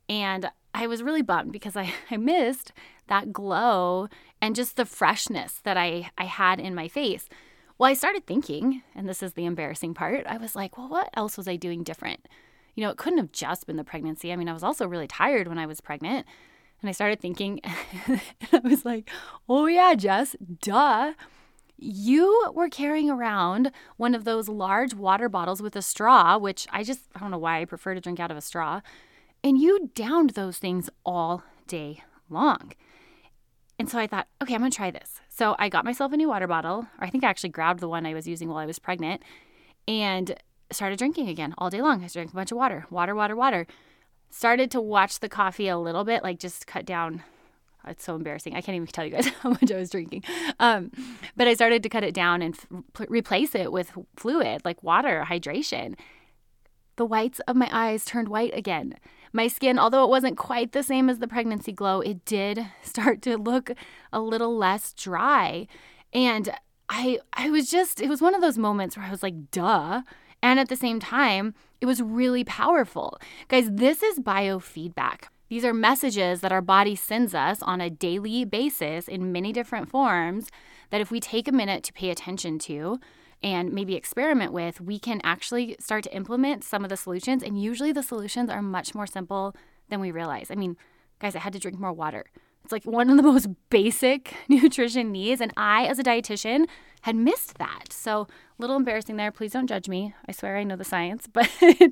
And 0.10 0.50
I 0.74 0.88
was 0.88 1.04
really 1.04 1.22
bummed 1.22 1.52
because 1.52 1.76
I, 1.76 1.94
I 2.12 2.18
missed 2.18 2.72
that 3.08 3.32
glow 3.32 4.08
and 4.42 4.56
just 4.56 4.76
the 4.76 4.86
freshness 4.86 5.62
that 5.64 5.78
I, 5.78 6.12
I 6.18 6.26
had 6.26 6.60
in 6.60 6.76
my 6.76 6.88
face. 6.88 7.30
Well, 7.78 7.90
I 7.90 7.94
started 7.94 8.26
thinking, 8.26 8.84
and 8.96 9.08
this 9.08 9.22
is 9.22 9.34
the 9.34 9.46
embarrassing 9.46 9.94
part, 9.94 10.26
I 10.28 10.38
was 10.38 10.56
like, 10.56 10.78
well, 10.78 10.88
what 10.88 11.10
else 11.14 11.38
was 11.38 11.48
I 11.48 11.58
doing 11.58 11.84
different? 11.84 12.28
You 12.74 12.84
know, 12.84 12.90
it 12.90 12.98
couldn't 12.98 13.20
have 13.20 13.32
just 13.32 13.68
been 13.68 13.76
the 13.76 13.84
pregnancy. 13.84 14.32
I 14.32 14.36
mean, 14.36 14.48
I 14.48 14.54
was 14.54 14.64
also 14.64 14.88
really 14.88 15.08
tired 15.08 15.48
when 15.48 15.60
I 15.60 15.66
was 15.66 15.82
pregnant. 15.82 16.26
And 16.86 16.90
I 16.92 16.94
started 16.94 17.20
thinking, 17.20 17.62
and 18.06 18.22
I 18.54 18.60
was 18.60 18.86
like, 18.86 19.10
oh, 19.50 19.66
yeah, 19.66 19.96
Jess, 19.96 20.36
duh. 20.62 21.14
You 21.80 22.52
were 22.54 22.70
carrying 22.70 23.10
around 23.10 23.72
one 23.98 24.14
of 24.14 24.24
those 24.24 24.48
large 24.48 24.94
water 24.94 25.28
bottles 25.28 25.64
with 25.64 25.76
a 25.76 25.82
straw, 25.82 26.38
which 26.38 26.68
I 26.70 26.84
just, 26.84 27.10
I 27.16 27.20
don't 27.22 27.32
know 27.32 27.40
why 27.40 27.60
I 27.60 27.66
prefer 27.66 27.96
to 27.96 28.02
drink 28.02 28.20
out 28.20 28.30
of 28.30 28.38
a 28.38 28.42
straw. 28.42 28.82
And 29.44 29.58
you 29.58 29.90
downed 29.96 30.32
those 30.32 30.60
things 30.60 30.92
all 31.04 31.42
day 31.66 32.04
long. 32.30 32.74
And 33.80 33.90
so 33.90 33.98
I 33.98 34.06
thought, 34.06 34.28
okay, 34.44 34.54
I'm 34.54 34.62
to 34.62 34.70
try 34.70 34.92
this. 34.92 35.22
So 35.28 35.56
I 35.58 35.70
got 35.70 35.86
myself 35.86 36.14
a 36.14 36.18
new 36.18 36.30
water 36.30 36.46
bottle, 36.46 36.86
or 37.00 37.08
I 37.08 37.10
think 37.10 37.24
I 37.24 37.30
actually 37.32 37.50
grabbed 37.50 37.80
the 37.80 37.90
one 37.90 38.06
I 38.06 38.14
was 38.14 38.28
using 38.28 38.48
while 38.48 38.60
I 38.60 38.68
was 38.68 38.78
pregnant 38.78 39.24
and 39.88 40.36
started 40.72 41.00
drinking 41.00 41.30
again 41.30 41.56
all 41.58 41.72
day 41.72 41.82
long. 41.82 42.04
I 42.04 42.10
drank 42.10 42.32
a 42.32 42.36
bunch 42.36 42.52
of 42.52 42.60
water, 42.60 42.86
water, 42.92 43.16
water, 43.16 43.36
water 43.36 43.66
started 44.30 44.72
to 44.72 44.82
watch 44.82 45.20
the 45.20 45.30
coffee 45.30 45.68
a 45.68 45.78
little 45.78 46.04
bit, 46.04 46.24
like 46.24 46.40
just 46.40 46.68
cut 46.68 46.86
down. 46.86 47.24
It's 47.88 48.04
so 48.04 48.16
embarrassing. 48.16 48.56
I 48.56 48.62
can't 48.62 48.76
even 48.76 48.88
tell 48.88 49.06
you 49.06 49.12
guys 49.12 49.28
how 49.42 49.50
much 49.52 49.72
I 49.72 49.78
was 49.78 49.90
drinking. 49.90 50.24
Um, 50.60 50.92
but 51.36 51.48
I 51.48 51.54
started 51.54 51.84
to 51.84 51.90
cut 51.90 52.04
it 52.04 52.14
down 52.16 52.42
and 52.42 52.58
f- 53.00 53.08
replace 53.10 53.54
it 53.54 53.72
with 53.72 53.92
fluid, 54.16 54.62
like 54.66 54.82
water, 54.82 55.26
hydration. 55.28 55.96
The 56.96 57.06
whites 57.06 57.42
of 57.48 57.56
my 57.56 57.70
eyes 57.72 58.06
turned 58.06 58.30
white 58.30 58.56
again. 58.56 58.96
My 59.34 59.48
skin, 59.48 59.78
although 59.78 60.04
it 60.04 60.10
wasn't 60.10 60.38
quite 60.38 60.72
the 60.72 60.82
same 60.82 61.10
as 61.10 61.20
the 61.20 61.28
pregnancy 61.28 61.74
glow, 61.74 62.00
it 62.02 62.24
did 62.26 62.66
start 62.82 63.22
to 63.24 63.38
look 63.38 63.72
a 64.12 64.20
little 64.20 64.58
less 64.58 64.94
dry. 64.94 65.68
And 66.14 66.50
I 66.90 67.20
I 67.34 67.50
was 67.50 67.70
just 67.70 68.02
it 68.02 68.10
was 68.10 68.22
one 68.22 68.34
of 68.34 68.42
those 68.42 68.58
moments 68.58 68.96
where 68.96 69.06
I 69.06 69.12
was 69.12 69.24
like, 69.24 69.52
duh. 69.52 70.02
And 70.46 70.60
at 70.60 70.70
the 70.70 70.76
same 70.76 71.00
time, 71.00 71.56
it 71.82 71.88
was 71.88 72.04
really 72.04 72.44
powerful. 72.44 73.18
Guys, 73.48 73.68
this 73.68 74.04
is 74.04 74.20
biofeedback. 74.20 75.24
These 75.50 75.66
are 75.66 75.74
messages 75.74 76.42
that 76.42 76.52
our 76.52 76.62
body 76.62 76.96
sends 76.96 77.34
us 77.34 77.64
on 77.64 77.82
a 77.82 77.90
daily 77.90 78.46
basis 78.46 79.08
in 79.08 79.32
many 79.32 79.52
different 79.52 79.90
forms 79.90 80.50
that 80.92 81.02
if 81.02 81.10
we 81.10 81.20
take 81.20 81.48
a 81.48 81.52
minute 81.52 81.84
to 81.86 81.94
pay 81.94 82.12
attention 82.12 82.60
to 82.60 83.00
and 83.42 83.74
maybe 83.74 83.96
experiment 83.96 84.54
with, 84.54 84.80
we 84.80 85.00
can 85.00 85.20
actually 85.24 85.78
start 85.80 86.04
to 86.04 86.16
implement 86.16 86.64
some 86.64 86.84
of 86.84 86.92
the 86.92 86.98
solutions. 86.98 87.42
And 87.42 87.60
usually 87.60 87.92
the 87.92 88.04
solutions 88.04 88.52
are 88.52 88.62
much 88.62 88.94
more 88.94 89.08
simple 89.08 89.56
than 89.90 90.00
we 90.00 90.12
realize. 90.12 90.52
I 90.52 90.56
mean, 90.56 90.78
guys, 91.18 91.36
I 91.36 91.40
had 91.40 91.54
to 91.54 91.60
drink 91.60 91.80
more 91.80 91.92
water. 91.92 92.24
It's 92.64 92.72
like 92.72 92.86
one 92.86 93.10
of 93.10 93.18
the 93.18 93.24
most 93.32 93.48
basic 93.72 94.36
nutrition 94.48 95.12
needs. 95.12 95.42
And 95.42 95.52
I, 95.58 95.88
as 95.88 95.98
a 95.98 96.04
dietitian, 96.04 96.68
had 97.06 97.16
missed 97.16 97.60
that. 97.60 97.94
So, 97.94 98.22
a 98.22 98.28
little 98.58 98.76
embarrassing 98.76 99.16
there. 99.16 99.32
Please 99.32 99.52
don't 99.52 99.68
judge 99.68 99.88
me. 99.88 100.16
I 100.28 100.32
swear 100.32 100.58
I 100.58 100.64
know 100.64 100.76
the 100.76 100.84
science, 100.84 101.28
but 101.32 101.48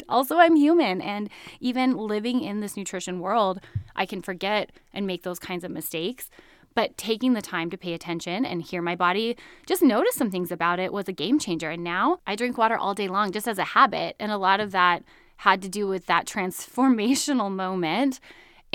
also 0.09 0.37
I'm 0.37 0.55
human. 0.55 1.01
And 1.01 1.29
even 1.59 1.95
living 1.95 2.41
in 2.41 2.61
this 2.61 2.75
nutrition 2.75 3.19
world, 3.19 3.59
I 3.95 4.07
can 4.07 4.23
forget 4.23 4.71
and 4.91 5.05
make 5.05 5.21
those 5.21 5.37
kinds 5.37 5.63
of 5.63 5.69
mistakes. 5.69 6.31
But 6.73 6.97
taking 6.97 7.33
the 7.33 7.43
time 7.43 7.69
to 7.69 7.77
pay 7.77 7.93
attention 7.93 8.43
and 8.43 8.63
hear 8.63 8.81
my 8.81 8.95
body, 8.95 9.37
just 9.67 9.83
notice 9.83 10.15
some 10.15 10.31
things 10.31 10.51
about 10.51 10.79
it 10.79 10.91
was 10.91 11.07
a 11.07 11.13
game 11.13 11.37
changer. 11.37 11.69
And 11.69 11.83
now 11.83 12.17
I 12.25 12.35
drink 12.35 12.57
water 12.57 12.75
all 12.75 12.95
day 12.95 13.07
long 13.07 13.31
just 13.31 13.47
as 13.47 13.59
a 13.59 13.63
habit. 13.63 14.15
And 14.19 14.31
a 14.31 14.39
lot 14.39 14.59
of 14.59 14.71
that 14.71 15.03
had 15.37 15.61
to 15.61 15.69
do 15.69 15.87
with 15.87 16.07
that 16.07 16.25
transformational 16.33 17.51
moment 17.51 18.19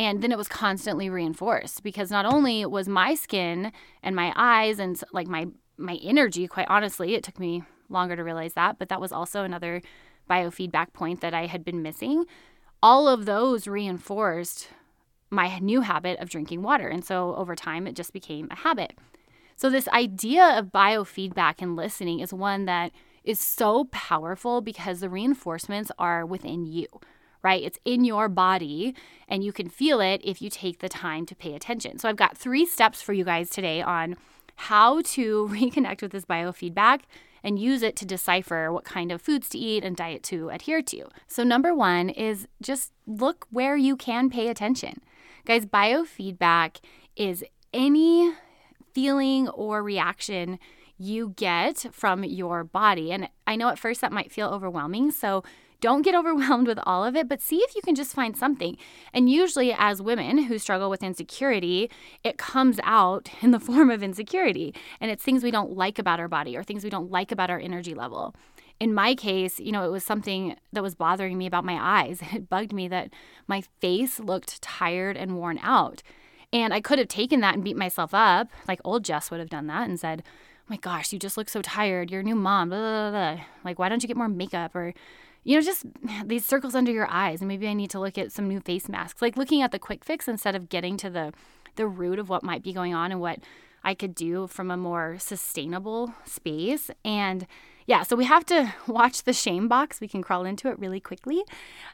and 0.00 0.22
then 0.22 0.30
it 0.30 0.38
was 0.38 0.46
constantly 0.46 1.10
reinforced 1.10 1.82
because 1.82 2.08
not 2.08 2.24
only 2.24 2.64
was 2.64 2.88
my 2.88 3.16
skin 3.16 3.72
and 4.00 4.14
my 4.14 4.32
eyes 4.36 4.78
and 4.78 5.02
like 5.12 5.26
my 5.26 5.48
my 5.78 5.98
energy 6.02 6.46
quite 6.46 6.66
honestly 6.68 7.14
it 7.14 7.22
took 7.22 7.38
me 7.38 7.62
longer 7.88 8.16
to 8.16 8.24
realize 8.24 8.54
that 8.54 8.78
but 8.78 8.88
that 8.88 9.00
was 9.00 9.12
also 9.12 9.44
another 9.44 9.80
biofeedback 10.28 10.92
point 10.92 11.20
that 11.20 11.34
I 11.34 11.46
had 11.46 11.64
been 11.64 11.82
missing, 11.82 12.26
all 12.82 13.08
of 13.08 13.24
those 13.24 13.66
reinforced 13.66 14.68
my 15.30 15.58
new 15.58 15.80
habit 15.80 16.18
of 16.20 16.30
drinking 16.30 16.62
water. 16.62 16.88
And 16.88 17.04
so 17.04 17.34
over 17.34 17.56
time, 17.56 17.86
it 17.86 17.96
just 17.96 18.12
became 18.12 18.48
a 18.50 18.56
habit. 18.56 18.96
So, 19.56 19.68
this 19.68 19.88
idea 19.88 20.56
of 20.56 20.66
biofeedback 20.66 21.54
and 21.58 21.74
listening 21.74 22.20
is 22.20 22.32
one 22.32 22.66
that 22.66 22.92
is 23.24 23.40
so 23.40 23.86
powerful 23.90 24.60
because 24.60 25.00
the 25.00 25.10
reinforcements 25.10 25.90
are 25.98 26.24
within 26.24 26.64
you, 26.64 26.86
right? 27.42 27.64
It's 27.64 27.80
in 27.84 28.04
your 28.04 28.28
body 28.28 28.94
and 29.26 29.42
you 29.42 29.52
can 29.52 29.68
feel 29.68 30.00
it 30.00 30.20
if 30.22 30.40
you 30.40 30.48
take 30.48 30.78
the 30.78 30.88
time 30.88 31.26
to 31.26 31.34
pay 31.34 31.54
attention. 31.54 31.98
So, 31.98 32.08
I've 32.08 32.14
got 32.14 32.38
three 32.38 32.64
steps 32.66 33.02
for 33.02 33.12
you 33.12 33.24
guys 33.24 33.50
today 33.50 33.82
on 33.82 34.16
how 34.58 35.00
to 35.02 35.48
reconnect 35.52 36.02
with 36.02 36.12
this 36.12 36.24
biofeedback 36.24 37.00
and 37.42 37.58
use 37.58 37.82
it 37.82 37.94
to 37.96 38.04
decipher 38.04 38.72
what 38.72 38.84
kind 38.84 39.12
of 39.12 39.22
foods 39.22 39.48
to 39.48 39.58
eat 39.58 39.84
and 39.84 39.96
diet 39.96 40.22
to 40.24 40.48
adhere 40.50 40.82
to. 40.82 41.06
So, 41.26 41.44
number 41.44 41.74
one 41.74 42.08
is 42.10 42.48
just 42.60 42.92
look 43.06 43.46
where 43.50 43.76
you 43.76 43.96
can 43.96 44.28
pay 44.28 44.48
attention. 44.48 45.00
Guys, 45.44 45.64
biofeedback 45.64 46.80
is 47.16 47.44
any 47.72 48.34
feeling 48.92 49.48
or 49.50 49.82
reaction 49.82 50.58
you 50.98 51.32
get 51.36 51.86
from 51.92 52.24
your 52.24 52.64
body. 52.64 53.12
And 53.12 53.28
I 53.46 53.54
know 53.54 53.68
at 53.68 53.78
first 53.78 54.00
that 54.00 54.12
might 54.12 54.32
feel 54.32 54.48
overwhelming. 54.48 55.12
So 55.12 55.44
don't 55.80 56.02
get 56.02 56.14
overwhelmed 56.14 56.66
with 56.66 56.78
all 56.84 57.04
of 57.04 57.16
it, 57.16 57.28
but 57.28 57.40
see 57.40 57.58
if 57.58 57.74
you 57.74 57.82
can 57.82 57.94
just 57.94 58.14
find 58.14 58.36
something. 58.36 58.76
And 59.12 59.30
usually, 59.30 59.72
as 59.72 60.02
women 60.02 60.44
who 60.44 60.58
struggle 60.58 60.90
with 60.90 61.02
insecurity, 61.02 61.90
it 62.24 62.38
comes 62.38 62.80
out 62.82 63.30
in 63.42 63.50
the 63.50 63.60
form 63.60 63.90
of 63.90 64.02
insecurity. 64.02 64.74
And 65.00 65.10
it's 65.10 65.22
things 65.22 65.42
we 65.42 65.50
don't 65.50 65.76
like 65.76 65.98
about 65.98 66.20
our 66.20 66.28
body 66.28 66.56
or 66.56 66.62
things 66.62 66.84
we 66.84 66.90
don't 66.90 67.10
like 67.10 67.32
about 67.32 67.50
our 67.50 67.60
energy 67.60 67.94
level. 67.94 68.34
In 68.80 68.94
my 68.94 69.16
case, 69.16 69.58
you 69.58 69.72
know, 69.72 69.84
it 69.84 69.90
was 69.90 70.04
something 70.04 70.54
that 70.72 70.84
was 70.84 70.94
bothering 70.94 71.36
me 71.36 71.46
about 71.46 71.64
my 71.64 71.78
eyes. 71.80 72.20
It 72.32 72.48
bugged 72.48 72.72
me 72.72 72.86
that 72.88 73.10
my 73.48 73.62
face 73.80 74.20
looked 74.20 74.62
tired 74.62 75.16
and 75.16 75.36
worn 75.36 75.58
out. 75.62 76.02
And 76.52 76.72
I 76.72 76.80
could 76.80 76.98
have 76.98 77.08
taken 77.08 77.40
that 77.40 77.54
and 77.54 77.64
beat 77.64 77.76
myself 77.76 78.14
up, 78.14 78.48
like 78.66 78.80
old 78.84 79.04
Jess 79.04 79.30
would 79.30 79.40
have 79.40 79.50
done 79.50 79.66
that 79.66 79.88
and 79.88 79.98
said, 80.00 80.22
oh 80.26 80.64
my 80.68 80.76
gosh, 80.76 81.12
you 81.12 81.18
just 81.18 81.36
look 81.36 81.48
so 81.48 81.60
tired. 81.60 82.10
You're 82.10 82.20
a 82.20 82.24
new 82.24 82.36
mom. 82.36 82.70
Blah, 82.70 82.78
blah, 82.78 83.10
blah. 83.10 83.44
Like, 83.64 83.78
why 83.78 83.88
don't 83.88 84.02
you 84.02 84.06
get 84.06 84.16
more 84.16 84.28
makeup? 84.28 84.74
Or, 84.74 84.94
you 85.44 85.56
know, 85.56 85.62
just 85.62 85.86
these 86.24 86.44
circles 86.44 86.74
under 86.74 86.92
your 86.92 87.08
eyes. 87.10 87.40
And 87.40 87.48
maybe 87.48 87.68
I 87.68 87.74
need 87.74 87.90
to 87.90 88.00
look 88.00 88.18
at 88.18 88.32
some 88.32 88.48
new 88.48 88.60
face 88.60 88.88
masks. 88.88 89.22
Like 89.22 89.36
looking 89.36 89.62
at 89.62 89.72
the 89.72 89.78
quick 89.78 90.04
fix 90.04 90.28
instead 90.28 90.54
of 90.54 90.68
getting 90.68 90.96
to 90.98 91.10
the 91.10 91.32
the 91.76 91.86
root 91.86 92.18
of 92.18 92.28
what 92.28 92.42
might 92.42 92.62
be 92.62 92.72
going 92.72 92.92
on 92.92 93.12
and 93.12 93.20
what 93.20 93.38
I 93.84 93.94
could 93.94 94.14
do 94.14 94.46
from 94.48 94.70
a 94.70 94.76
more 94.76 95.16
sustainable 95.18 96.12
space. 96.24 96.90
And 97.04 97.46
yeah, 97.86 98.02
so 98.02 98.16
we 98.16 98.26
have 98.26 98.44
to 98.46 98.74
watch 98.86 99.22
the 99.22 99.32
shame 99.32 99.66
box. 99.66 100.00
We 100.00 100.08
can 100.08 100.22
crawl 100.22 100.44
into 100.44 100.68
it 100.68 100.78
really 100.78 101.00
quickly. 101.00 101.42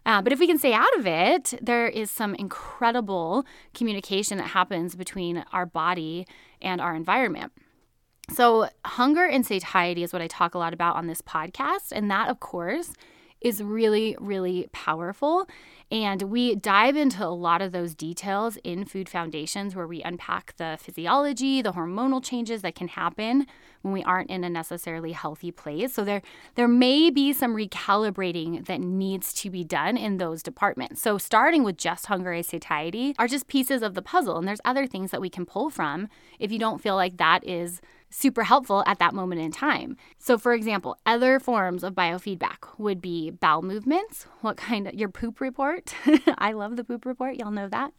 Uh, 0.05 0.21
but 0.21 0.33
if 0.33 0.41
we 0.41 0.47
can 0.47 0.59
stay 0.59 0.73
out 0.73 0.93
of 0.99 1.07
it, 1.07 1.55
there 1.63 1.87
is 1.87 2.11
some 2.11 2.35
incredible 2.35 3.47
communication 3.75 4.39
that 4.39 4.49
happens 4.49 4.97
between 4.97 5.45
our 5.53 5.67
body 5.67 6.27
and 6.61 6.81
our 6.81 6.97
environment. 6.97 7.53
So, 8.33 8.71
hunger 8.87 9.27
and 9.27 9.45
satiety 9.45 10.03
is 10.03 10.13
what 10.13 10.23
I 10.23 10.29
talk 10.29 10.55
a 10.55 10.59
lot 10.59 10.73
about 10.73 10.97
on 10.97 11.07
this 11.07 11.21
podcast. 11.21 11.93
And 11.93 12.11
that, 12.11 12.31
of 12.31 12.41
course, 12.41 12.95
is 13.45 13.63
really, 13.63 14.17
really 14.19 14.69
powerful. 14.73 15.47
And 15.91 16.23
we 16.23 16.57
dive 16.57 16.97
into 16.97 17.25
a 17.25 17.29
lot 17.29 17.61
of 17.61 17.71
those 17.71 17.95
details 17.95 18.57
in 18.65 18.87
Food 18.87 19.09
Foundations, 19.09 19.77
where 19.77 19.87
we 19.87 20.03
unpack 20.03 20.57
the 20.57 20.79
physiology, 20.81 21.61
the 21.61 21.75
hormonal 21.75 22.25
changes 22.25 22.63
that 22.63 22.75
can 22.75 22.89
happen 22.89 23.47
when 23.83 23.93
we 23.93 24.03
aren't 24.03 24.31
in 24.31 24.45
a 24.45 24.49
necessarily 24.51 25.13
healthy 25.13 25.51
place. 25.51 25.93
So 25.93 26.05
there, 26.05 26.23
there 26.55 26.67
may 26.67 27.11
be 27.11 27.35
some 27.35 27.55
recalibrating 27.55 28.65
that 28.65 28.81
needs 28.81 29.35
to 29.35 29.51
be 29.51 29.63
done 29.63 29.99
in 29.99 30.17
those 30.17 30.43
departments. 30.43 31.03
So 31.03 31.19
starting 31.19 31.65
with 31.65 31.77
just 31.77 32.07
hunger 32.07 32.33
and 32.33 32.47
satiety 32.47 33.15
are 33.19 33.29
just 33.29 33.47
pieces 33.47 33.83
of 33.83 33.93
the 33.93 34.03
puzzle, 34.03 34.39
and 34.39 34.49
there's 34.49 34.63
other 34.65 34.87
things 34.87 35.11
that 35.11 35.21
we 35.21 35.29
can 35.29 35.45
pull 35.45 35.69
from 35.69 36.09
if 36.39 36.51
you 36.51 36.59
don't 36.59 36.81
feel 36.81 36.97
like 36.97 37.19
that 37.19 37.47
is 37.47 37.83
super 38.15 38.45
helpful 38.45 38.85
at 38.87 39.01
that 39.01 39.13
moment 39.13 39.41
in 39.41 39.51
time. 39.51 39.97
So, 40.19 40.39
for 40.39 40.55
example, 40.55 40.97
other 41.05 41.41
forms 41.41 41.83
of 41.83 41.95
biofeedback 41.95 42.79
would 42.79 43.01
be 43.01 43.31
bowel 43.31 43.63
movements, 43.63 44.27
what 44.41 44.57
kind 44.57 44.87
of 44.87 44.95
your 44.95 45.09
poop 45.09 45.41
report. 45.41 45.95
I 46.39 46.53
love 46.53 46.77
the 46.77 46.85
poop 46.85 47.05
report, 47.05 47.37
y'all 47.37 47.51
know 47.51 47.69
that. 47.69 47.93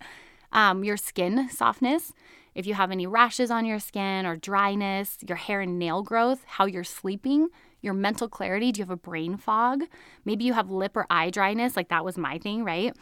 Um, 0.54 0.86
your 0.86 0.96
skin 0.96 1.50
softness, 1.50 2.14
if 2.54 2.66
you 2.66 2.76
have 2.76 2.92
any 2.92 3.06
rashes 3.06 3.52
on 3.52 3.66
your 3.66 3.80
skin 3.80 4.26
or 4.26 4.38
dryness, 4.38 5.18
your 5.28 5.36
hair 5.36 5.60
and 5.60 5.78
nail 5.78 6.02
growth, 6.02 6.44
how 6.48 6.66
you're 6.66 6.86
sleeping, 6.86 7.50
your 7.82 7.94
mental 7.94 8.30
clarity. 8.30 8.72
Do 8.72 8.80
you 8.80 8.86
have 8.86 8.92
a 8.92 8.96
brain 8.96 9.36
fog? 9.36 9.84
Maybe 10.24 10.46
you 10.46 10.54
have 10.54 10.72
lip 10.72 10.96
or 10.96 11.06
eye 11.10 11.30
dryness, 11.30 11.76
like 11.76 11.90
that 11.90 12.06
was 12.06 12.18
my 12.18 12.38
thing, 12.38 12.64
right? 12.64 12.96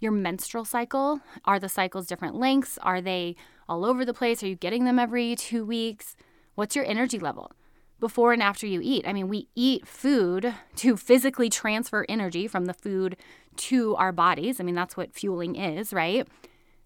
Your 0.00 0.12
menstrual 0.12 0.66
cycle. 0.66 1.20
Are 1.46 1.58
the 1.58 1.70
cycles 1.70 2.06
different 2.06 2.36
lengths? 2.36 2.78
Are 2.82 3.00
they 3.00 3.36
all 3.68 3.86
over 3.86 4.04
the 4.04 4.14
place? 4.14 4.42
Are 4.42 4.48
you 4.48 4.54
getting 4.54 4.84
them 4.84 4.98
every 4.98 5.34
two 5.34 5.64
weeks? 5.64 6.14
What's 6.58 6.74
your 6.74 6.86
energy 6.86 7.20
level 7.20 7.52
before 8.00 8.32
and 8.32 8.42
after 8.42 8.66
you 8.66 8.80
eat? 8.82 9.06
I 9.06 9.12
mean, 9.12 9.28
we 9.28 9.46
eat 9.54 9.86
food 9.86 10.52
to 10.78 10.96
physically 10.96 11.48
transfer 11.48 12.04
energy 12.08 12.48
from 12.48 12.64
the 12.64 12.74
food 12.74 13.16
to 13.58 13.94
our 13.94 14.10
bodies. 14.10 14.58
I 14.58 14.64
mean, 14.64 14.74
that's 14.74 14.96
what 14.96 15.14
fueling 15.14 15.54
is, 15.54 15.92
right? 15.92 16.26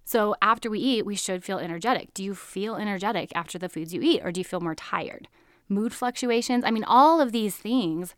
So 0.05 0.37
after 0.43 0.69
we 0.69 0.79
eat, 0.79 1.07
we 1.07 1.17
should 1.17 1.43
feel 1.43 1.57
energetic. 1.57 2.13
Do 2.13 2.23
you 2.23 2.35
feel 2.35 2.77
energetic 2.77 3.33
after 3.35 3.59
the 3.59 3.71
foods 3.71 3.95
you 3.95 4.03
eat, 4.03 4.21
or 4.23 4.31
do 4.31 4.41
you 4.41 4.45
feel 4.45 4.61
more 4.61 4.75
tired? 4.75 5.27
Mood 5.71 5.95
fluctuations. 5.95 6.65
I 6.67 6.71
mean, 6.71 6.85
all 6.85 7.19
of 7.19 7.33
these 7.33 7.57
things 7.57 8.15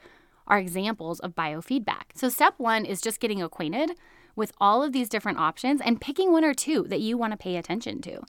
are 0.49 0.59
examples 0.59 1.21
of 1.21 1.37
biofeedback. 1.37 2.17
So, 2.17 2.29
step 2.31 2.55
one 2.57 2.85
is 2.85 3.01
just 3.01 3.21
getting 3.21 3.41
acquainted 3.41 3.93
with 4.35 4.51
all 4.61 4.83
of 4.83 4.91
these 4.91 5.09
different 5.09 5.39
options 5.39 5.81
and 5.81 6.01
picking 6.01 6.33
one 6.33 6.45
or 6.45 6.53
two 6.53 6.83
that 6.89 7.01
you 7.01 7.17
want 7.17 7.31
to 7.31 7.37
pay 7.37 7.55
attention 7.55 8.03
to. 8.03 8.23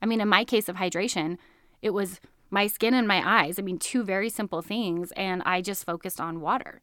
I 0.00 0.06
mean, 0.06 0.22
in 0.22 0.28
my 0.28 0.46
case 0.46 0.70
of 0.70 0.76
hydration, 0.76 1.36
it 1.82 1.90
was 1.90 2.20
my 2.50 2.66
skin 2.66 2.94
and 2.94 3.06
my 3.06 3.22
eyes. 3.24 3.58
I 3.58 3.62
mean, 3.62 3.78
two 3.78 4.02
very 4.02 4.28
simple 4.28 4.62
things. 4.62 5.12
And 5.12 5.42
I 5.44 5.62
just 5.62 5.84
focused 5.84 6.20
on 6.20 6.40
water. 6.40 6.80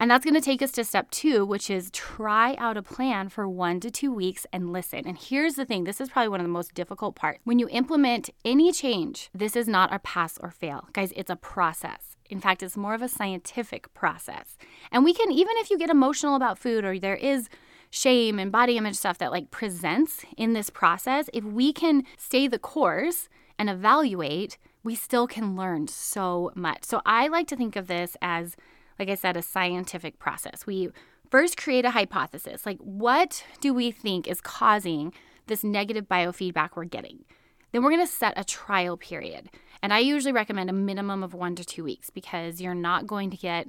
And 0.00 0.10
that's 0.10 0.24
going 0.24 0.34
to 0.34 0.40
take 0.40 0.62
us 0.62 0.72
to 0.72 0.84
step 0.84 1.10
two, 1.10 1.44
which 1.46 1.70
is 1.70 1.90
try 1.92 2.56
out 2.56 2.76
a 2.76 2.82
plan 2.82 3.28
for 3.28 3.48
one 3.48 3.78
to 3.80 3.90
two 3.90 4.12
weeks 4.12 4.46
and 4.52 4.72
listen. 4.72 5.06
And 5.06 5.16
here's 5.16 5.54
the 5.54 5.64
thing 5.64 5.84
this 5.84 6.00
is 6.00 6.08
probably 6.08 6.28
one 6.28 6.40
of 6.40 6.44
the 6.44 6.52
most 6.52 6.74
difficult 6.74 7.14
parts. 7.14 7.38
When 7.44 7.58
you 7.58 7.68
implement 7.68 8.30
any 8.44 8.72
change, 8.72 9.30
this 9.32 9.54
is 9.54 9.68
not 9.68 9.94
a 9.94 10.00
pass 10.00 10.38
or 10.40 10.50
fail. 10.50 10.88
Guys, 10.92 11.12
it's 11.14 11.30
a 11.30 11.36
process. 11.36 12.16
In 12.28 12.40
fact, 12.40 12.62
it's 12.62 12.76
more 12.76 12.94
of 12.94 13.02
a 13.02 13.08
scientific 13.08 13.92
process. 13.94 14.56
And 14.90 15.04
we 15.04 15.12
can, 15.12 15.30
even 15.30 15.52
if 15.58 15.70
you 15.70 15.78
get 15.78 15.90
emotional 15.90 16.34
about 16.34 16.58
food 16.58 16.84
or 16.84 16.98
there 16.98 17.14
is 17.14 17.48
shame 17.90 18.38
and 18.38 18.50
body 18.50 18.78
image 18.78 18.96
stuff 18.96 19.18
that 19.18 19.30
like 19.30 19.50
presents 19.50 20.24
in 20.36 20.54
this 20.54 20.70
process, 20.70 21.28
if 21.32 21.44
we 21.44 21.72
can 21.72 22.04
stay 22.16 22.48
the 22.48 22.58
course 22.58 23.28
and 23.58 23.68
evaluate, 23.68 24.56
we 24.84 24.94
still 24.94 25.26
can 25.26 25.56
learn 25.56 25.88
so 25.88 26.50
much. 26.54 26.84
So 26.84 27.00
I 27.06 27.28
like 27.28 27.46
to 27.48 27.56
think 27.56 27.76
of 27.76 27.86
this 27.86 28.16
as, 28.20 28.56
like 28.98 29.08
I 29.08 29.14
said, 29.14 29.36
a 29.36 29.42
scientific 29.42 30.18
process. 30.18 30.66
We 30.66 30.90
first 31.30 31.56
create 31.56 31.84
a 31.84 31.90
hypothesis 31.90 32.66
like, 32.66 32.78
what 32.78 33.44
do 33.60 33.72
we 33.72 33.90
think 33.90 34.28
is 34.28 34.40
causing 34.40 35.12
this 35.46 35.64
negative 35.64 36.08
biofeedback 36.08 36.70
we're 36.74 36.84
getting? 36.84 37.24
Then 37.72 37.82
we're 37.82 37.90
going 37.90 38.06
to 38.06 38.12
set 38.12 38.34
a 38.36 38.44
trial 38.44 38.96
period. 38.96 39.48
And 39.82 39.92
I 39.92 40.00
usually 40.00 40.32
recommend 40.32 40.70
a 40.70 40.74
minimum 40.74 41.22
of 41.22 41.34
one 41.34 41.56
to 41.56 41.64
two 41.64 41.84
weeks 41.84 42.10
because 42.10 42.60
you're 42.60 42.74
not 42.74 43.06
going 43.06 43.30
to 43.30 43.36
get 43.36 43.68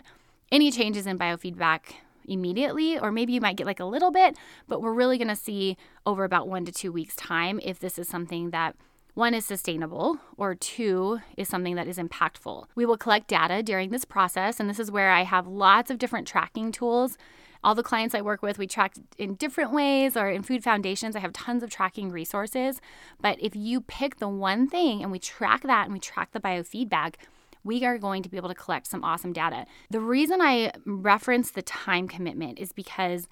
any 0.51 0.71
changes 0.71 1.07
in 1.07 1.17
biofeedback 1.17 1.93
immediately, 2.25 2.99
or 2.99 3.11
maybe 3.11 3.33
you 3.33 3.41
might 3.41 3.55
get 3.55 3.65
like 3.65 3.79
a 3.79 3.85
little 3.85 4.11
bit, 4.11 4.37
but 4.67 4.81
we're 4.81 4.93
really 4.93 5.17
going 5.17 5.27
to 5.29 5.35
see 5.35 5.77
over 6.05 6.23
about 6.23 6.47
one 6.47 6.65
to 6.65 6.71
two 6.71 6.91
weeks' 6.91 7.15
time 7.15 7.59
if 7.63 7.79
this 7.79 7.97
is 7.97 8.07
something 8.07 8.51
that 8.51 8.75
one 9.13 9.33
is 9.33 9.45
sustainable, 9.45 10.19
or 10.37 10.55
two 10.55 11.19
is 11.37 11.47
something 11.47 11.75
that 11.75 11.87
is 11.87 11.97
impactful. 11.97 12.65
We 12.75 12.85
will 12.85 12.97
collect 12.97 13.27
data 13.27 13.61
during 13.61 13.91
this 13.91 14.05
process, 14.05 14.59
and 14.59 14.69
this 14.69 14.79
is 14.79 14.89
where 14.89 15.11
I 15.11 15.23
have 15.23 15.45
lots 15.45 15.91
of 15.91 15.99
different 15.99 16.27
tracking 16.27 16.71
tools. 16.71 17.17
All 17.63 17.75
the 17.75 17.83
clients 17.83 18.15
I 18.15 18.21
work 18.21 18.41
with, 18.41 18.57
we 18.57 18.67
track 18.67 18.95
in 19.17 19.35
different 19.35 19.71
ways, 19.71 20.17
or 20.17 20.29
in 20.29 20.41
Food 20.41 20.63
Foundations, 20.63 21.15
I 21.15 21.19
have 21.19 21.31
tons 21.31 21.63
of 21.63 21.69
tracking 21.69 22.09
resources. 22.09 22.81
But 23.21 23.37
if 23.39 23.55
you 23.55 23.81
pick 23.81 24.17
the 24.17 24.27
one 24.27 24.67
thing 24.67 25.01
and 25.01 25.11
we 25.11 25.19
track 25.19 25.61
that 25.63 25.85
and 25.85 25.93
we 25.93 25.99
track 25.99 26.31
the 26.31 26.39
biofeedback, 26.39 27.15
we 27.63 27.85
are 27.85 27.97
going 27.97 28.23
to 28.23 28.29
be 28.29 28.35
able 28.35 28.49
to 28.49 28.55
collect 28.55 28.87
some 28.87 29.03
awesome 29.03 29.31
data. 29.31 29.65
The 29.89 30.01
reason 30.01 30.41
I 30.41 30.73
reference 30.85 31.51
the 31.51 31.61
time 31.61 32.07
commitment 32.07 32.59
is 32.59 32.73
because 32.73 33.29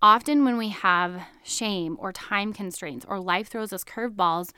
often 0.00 0.44
when 0.44 0.56
we 0.56 0.68
have 0.68 1.22
shame 1.42 1.96
or 1.98 2.12
time 2.12 2.52
constraints 2.52 3.04
or 3.08 3.18
life 3.18 3.48
throws 3.48 3.72
us 3.72 3.82
curveballs, 3.82 4.52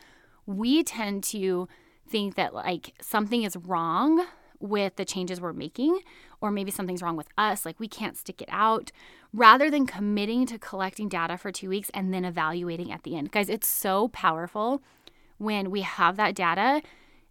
we 0.56 0.82
tend 0.82 1.22
to 1.24 1.68
think 2.08 2.34
that 2.34 2.54
like 2.54 2.94
something 3.00 3.44
is 3.44 3.56
wrong 3.56 4.26
with 4.58 4.96
the 4.96 5.04
changes 5.04 5.40
we're 5.40 5.52
making, 5.54 6.00
or 6.40 6.50
maybe 6.50 6.70
something's 6.70 7.02
wrong 7.02 7.16
with 7.16 7.28
us, 7.38 7.64
like 7.64 7.80
we 7.80 7.88
can't 7.88 8.16
stick 8.16 8.42
it 8.42 8.48
out, 8.50 8.92
rather 9.32 9.70
than 9.70 9.86
committing 9.86 10.44
to 10.46 10.58
collecting 10.58 11.08
data 11.08 11.38
for 11.38 11.50
two 11.50 11.68
weeks 11.68 11.90
and 11.94 12.12
then 12.12 12.24
evaluating 12.24 12.92
at 12.92 13.02
the 13.02 13.16
end. 13.16 13.32
Guys, 13.32 13.48
it's 13.48 13.68
so 13.68 14.08
powerful 14.08 14.82
when 15.38 15.70
we 15.70 15.80
have 15.80 16.16
that 16.16 16.34
data 16.34 16.82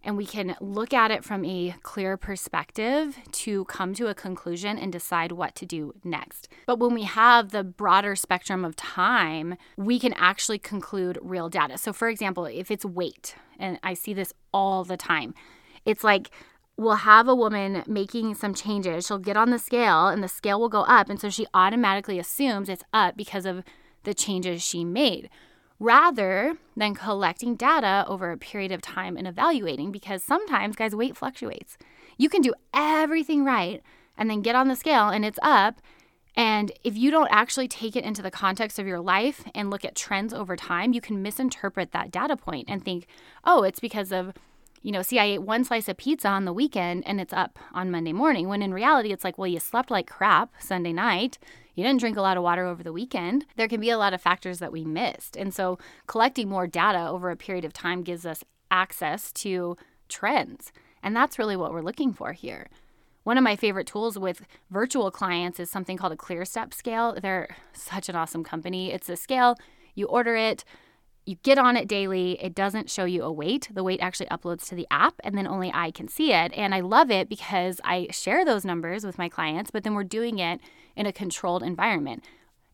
and 0.04 0.18
we 0.18 0.26
can 0.26 0.56
look 0.62 0.94
at 0.94 1.12
it 1.12 1.24
from 1.24 1.44
a 1.46 1.76
clear 1.84 2.18
perspective 2.18 3.18
to 3.32 3.66
come 3.66 3.94
to 3.96 4.08
a 4.08 4.16
conclusion 4.16 4.78
and 4.78 4.92
decide 4.92 5.32
what 5.32 5.56
to 5.56 5.66
do 5.66 5.94
next. 6.04 6.48
But 6.66 6.80
when 6.80 6.94
we 6.94 7.04
have 7.04 7.52
the 7.52 7.64
broader 7.64 8.16
spectrum 8.16 8.64
of 8.64 8.76
time, 8.76 9.58
we 9.78 10.00
can 10.00 10.14
actually 10.14 10.60
conclude 10.60 11.20
real 11.22 11.50
data. 11.50 11.78
So, 11.78 11.92
for 11.94 12.08
example, 12.08 12.46
if 12.46 12.72
it's 12.72 12.86
weight, 12.86 13.36
and 13.60 13.80
I 13.84 13.94
see 13.94 14.14
this 14.14 14.34
all 14.54 14.84
the 14.84 14.98
time, 14.98 15.34
it's 15.86 16.04
like 16.04 16.32
we'll 16.78 16.96
have 16.96 17.28
a 17.28 17.36
woman 17.36 17.84
making 17.88 18.36
some 18.36 18.54
changes. 18.54 19.06
She'll 19.06 19.18
get 19.18 19.36
on 19.36 19.50
the 19.50 19.60
scale 19.60 20.08
and 20.08 20.24
the 20.24 20.30
scale 20.30 20.62
will 20.62 20.70
go 20.70 20.84
up. 20.84 21.10
And 21.10 21.20
so 21.20 21.30
she 21.30 21.46
automatically 21.54 22.18
assumes 22.18 22.70
it's 22.70 22.84
up 22.94 23.18
because 23.18 23.46
of 23.46 23.64
the 24.04 24.14
changes 24.14 24.64
she 24.64 24.86
made 24.86 25.30
rather 25.80 26.58
than 26.76 26.94
collecting 26.94 27.56
data 27.56 28.06
over 28.08 28.32
a 28.32 28.38
period 28.38 28.72
of 28.72 28.82
time 28.82 29.16
and 29.16 29.28
evaluating 29.28 29.92
because 29.92 30.22
sometimes, 30.22 30.76
guys, 30.76 30.96
weight 30.96 31.16
fluctuates. 31.16 31.78
You 32.18 32.30
can 32.30 32.42
do 32.42 32.54
everything 32.74 33.46
right 33.46 33.82
and 34.18 34.30
then 34.30 34.42
get 34.42 34.56
on 34.56 34.68
the 34.68 34.76
scale 34.76 35.08
and 35.08 35.24
it's 35.24 35.40
up. 35.42 35.82
And 36.36 36.72
if 36.84 36.98
you 36.98 37.12
don't 37.12 37.32
actually 37.32 37.68
take 37.68 37.96
it 37.96 38.04
into 38.04 38.22
the 38.22 38.32
context 38.32 38.78
of 38.78 38.86
your 38.88 39.00
life 39.00 39.44
and 39.56 39.70
look 39.70 39.84
at 39.84 39.96
trends 39.96 40.34
over 40.34 40.56
time, 40.56 40.94
you 40.94 41.02
can 41.02 41.22
misinterpret 41.22 41.92
that 41.92 42.12
data 42.12 42.38
point 42.38 42.70
and 42.70 42.84
think, 42.84 43.08
oh, 43.46 43.64
it's 43.64 43.80
because 43.80 44.12
of, 44.12 44.34
you 44.82 44.92
know, 44.92 45.02
see, 45.02 45.20
I 45.20 45.26
ate 45.26 45.42
one 45.42 45.64
slice 45.64 45.90
of 45.90 45.98
pizza 45.98 46.28
on 46.28 46.46
the 46.46 46.54
weekend 46.54 47.04
and 47.08 47.20
it's 47.20 47.34
up 47.34 47.58
on 47.74 47.92
Monday 47.92 48.14
morning. 48.14 48.48
When 48.48 48.62
in 48.62 48.74
reality, 48.74 49.12
it's 49.12 49.24
like, 49.24 49.38
well, 49.38 49.48
you 49.48 49.60
slept 49.60 49.90
like 49.90 50.08
crap 50.08 50.52
Sunday 50.60 50.94
night 50.94 51.38
you 51.80 51.86
didn't 51.86 52.02
drink 52.02 52.18
a 52.18 52.22
lot 52.22 52.36
of 52.36 52.44
water 52.44 52.66
over 52.66 52.84
the 52.84 52.92
weekend. 52.92 53.46
There 53.56 53.70
can 53.70 53.80
be 53.80 53.90
a 53.90 53.98
lot 53.98 54.14
of 54.14 54.22
factors 54.22 54.60
that 54.60 54.74
we 54.74 54.84
missed. 54.84 55.38
And 55.38 55.54
so 55.54 55.80
collecting 56.08 56.50
more 56.50 56.68
data 56.68 57.08
over 57.08 57.30
a 57.30 57.38
period 57.38 57.64
of 57.64 57.72
time 57.72 58.04
gives 58.04 58.26
us 58.26 58.44
access 58.70 59.32
to 59.32 59.78
trends. 60.10 60.74
And 61.02 61.16
that's 61.16 61.40
really 61.40 61.56
what 61.56 61.72
we're 61.72 61.80
looking 61.82 62.12
for 62.12 62.34
here. 62.34 62.68
One 63.24 63.38
of 63.38 63.46
my 63.46 63.56
favorite 63.56 63.88
tools 63.88 64.20
with 64.20 64.46
virtual 64.70 65.10
clients 65.10 65.58
is 65.58 65.70
something 65.70 65.96
called 65.96 66.12
a 66.12 66.18
ClearStep 66.18 66.74
scale. 66.74 67.18
They're 67.22 67.56
such 67.72 68.10
an 68.10 68.16
awesome 68.18 68.44
company. 68.44 68.92
It's 68.92 69.08
a 69.08 69.16
scale, 69.16 69.56
you 69.96 70.06
order 70.08 70.36
it, 70.36 70.66
you 71.30 71.36
get 71.44 71.60
on 71.60 71.78
it 71.78 71.88
daily. 71.88 72.42
It 72.42 72.56
doesn't 72.56 72.90
show 72.90 73.06
you 73.06 73.24
a 73.24 73.32
weight. 73.32 73.70
The 73.72 73.84
weight 73.84 74.00
actually 74.02 74.26
uploads 74.28 74.68
to 74.70 74.76
the 74.76 74.88
app, 74.90 75.14
and 75.24 75.38
then 75.38 75.46
only 75.46 75.72
I 75.72 75.92
can 75.92 76.08
see 76.08 76.34
it. 76.34 76.52
And 76.56 76.74
I 76.74 76.80
love 76.80 77.12
it 77.12 77.30
because 77.30 77.80
I 77.84 78.08
share 78.10 78.44
those 78.44 78.66
numbers 78.66 79.06
with 79.06 79.20
my 79.20 79.30
clients, 79.30 79.70
but 79.70 79.84
then 79.84 79.94
we're 79.94 80.04
doing 80.04 80.40
it 80.40 80.60
in 80.96 81.06
a 81.06 81.14
controlled 81.14 81.62
environment. 81.62 82.24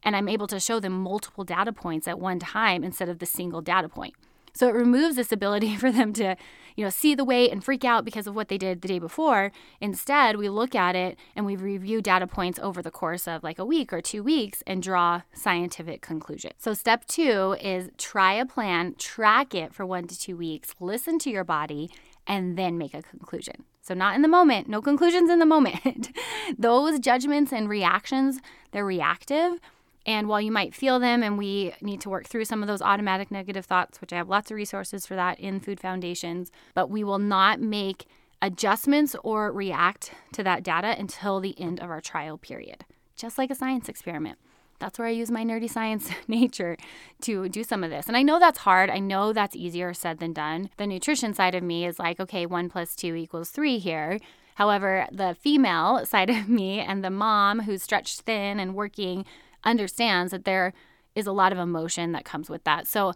And 0.04 0.16
I'm 0.16 0.30
able 0.30 0.48
to 0.48 0.60
show 0.62 0.80
them 0.80 0.94
multiple 0.94 1.44
data 1.44 1.74
points 1.74 2.08
at 2.08 2.18
one 2.18 2.40
time 2.40 2.82
instead 2.82 3.10
of 3.10 3.20
the 3.20 3.26
single 3.26 3.60
data 3.60 3.90
point. 3.90 4.14
So 4.56 4.70
it 4.70 4.74
removes 4.74 5.18
this 5.18 5.32
ability 5.32 5.76
for 5.78 5.92
them 5.92 6.14
to, 6.14 6.36
you 6.76 6.84
know, 6.84 6.90
see 6.90 7.14
the 7.14 7.26
weight 7.26 7.52
and 7.52 7.64
freak 7.64 7.84
out 7.84 8.06
because 8.06 8.26
of 8.26 8.36
what 8.36 8.48
they 8.48 8.58
did 8.58 8.82
the 8.82 8.88
day 8.88 9.00
before. 9.00 9.52
Instead, 9.80 10.38
we 10.38 10.50
look 10.50 10.74
at 10.74 10.96
it 10.96 11.18
and 11.36 11.46
we 11.46 11.56
review 11.56 12.02
data 12.02 12.26
points 12.26 12.58
over 12.60 12.82
the 12.82 12.92
course 12.92 13.28
of 13.28 13.44
like 13.44 13.60
a 13.60 13.66
week 13.66 13.94
or 13.94 14.02
2 14.02 14.24
weeks 14.24 14.64
and 14.66 14.82
draw 14.82 15.22
scientific 15.34 16.02
conclusions. 16.02 16.56
So 16.58 16.74
step 16.74 17.06
2 17.06 17.58
is 17.62 17.90
try 17.98 18.34
a 18.34 18.46
plan, 18.46 18.96
track 18.98 19.54
it 19.54 19.74
for 19.74 19.86
1 19.86 20.08
to 20.08 20.20
2 20.20 20.38
weeks, 20.38 20.74
listen 20.80 21.20
to 21.20 21.30
your 21.30 21.44
body 21.44 21.90
and 22.28 22.58
then 22.58 22.78
make 22.78 22.94
a 22.94 23.04
conclusion. 23.04 23.66
So 23.82 23.94
not 23.94 24.16
in 24.16 24.24
the 24.24 24.28
moment, 24.28 24.68
no 24.68 24.82
conclusions 24.82 25.30
in 25.30 25.38
the 25.38 25.46
moment. 25.46 26.10
Those 26.58 27.00
judgments 27.00 27.54
and 27.54 27.70
reactions, 27.70 28.40
they're 28.72 28.86
reactive 28.86 29.60
and 30.06 30.28
while 30.28 30.42
you 30.42 30.52
might 30.52 30.76
feel 30.76 31.00
them, 31.00 31.24
and 31.24 31.38
we 31.38 31.74
need 31.82 32.02
to 32.02 32.10
work 32.10 32.28
through 32.28 32.46
some 32.46 32.62
of 32.62 32.68
those 32.68 32.82
automatic 32.82 33.32
negative 33.32 33.66
thoughts, 33.66 34.00
which 34.02 34.14
I 34.14 34.18
have 34.18 34.30
lots 34.30 34.52
of 34.52 34.56
resources 34.56 35.06
for 35.06 35.16
that 35.16 35.40
in 35.40 35.60
Food 35.60 35.80
Foundations, 35.80 36.52
but 36.74 36.90
we 36.90 37.04
will 37.04 37.20
not 37.20 37.60
make 37.60 38.06
adjustments 38.42 39.16
or 39.24 39.52
react 39.52 40.12
to 40.34 40.44
that 40.44 40.64
data 40.64 40.96
until 40.98 41.40
the 41.40 41.60
end 41.60 41.80
of 41.80 41.90
our 41.90 42.02
trial 42.02 42.38
period, 42.38 42.86
just 43.16 43.38
like 43.38 43.50
a 43.50 43.56
science 43.56 43.90
experiment. 43.90 44.38
That's 44.80 45.00
where 45.00 45.08
I 45.08 45.12
use 45.12 45.32
my 45.32 45.44
nerdy 45.44 45.70
science 45.70 46.10
nature 46.28 46.78
to 47.22 47.50
do 47.50 47.64
some 47.64 47.84
of 47.84 47.90
this. 47.90 48.08
And 48.08 48.18
I 48.18 48.22
know 48.22 48.40
that's 48.40 48.60
hard. 48.60 48.90
I 48.90 49.00
know 49.00 49.34
that's 49.34 49.56
easier 49.56 49.94
said 49.94 50.20
than 50.20 50.34
done. 50.34 50.70
The 50.78 50.86
nutrition 50.86 51.34
side 51.34 51.56
of 51.56 51.64
me 51.64 51.86
is 51.86 51.98
like, 51.98 52.20
okay, 52.20 52.46
one 52.46 52.70
plus 52.70 52.96
two 52.96 53.16
equals 53.16 53.50
three 53.50 53.80
here. 53.80 54.20
However, 54.56 55.08
the 55.12 55.36
female 55.40 56.06
side 56.06 56.30
of 56.30 56.50
me 56.50 56.80
and 56.80 57.04
the 57.04 57.10
mom 57.10 57.62
who's 57.62 57.84
stretched 57.84 58.22
thin 58.22 58.60
and 58.60 58.76
working 58.76 59.26
understands 59.66 60.32
that 60.32 60.46
there 60.46 60.74
is 61.16 61.28
a 61.28 61.32
lot 61.32 61.52
of 61.52 61.58
emotion 61.58 62.12
that 62.12 62.26
comes 62.26 62.50
with 62.50 62.64
that. 62.66 62.88
So 62.88 63.14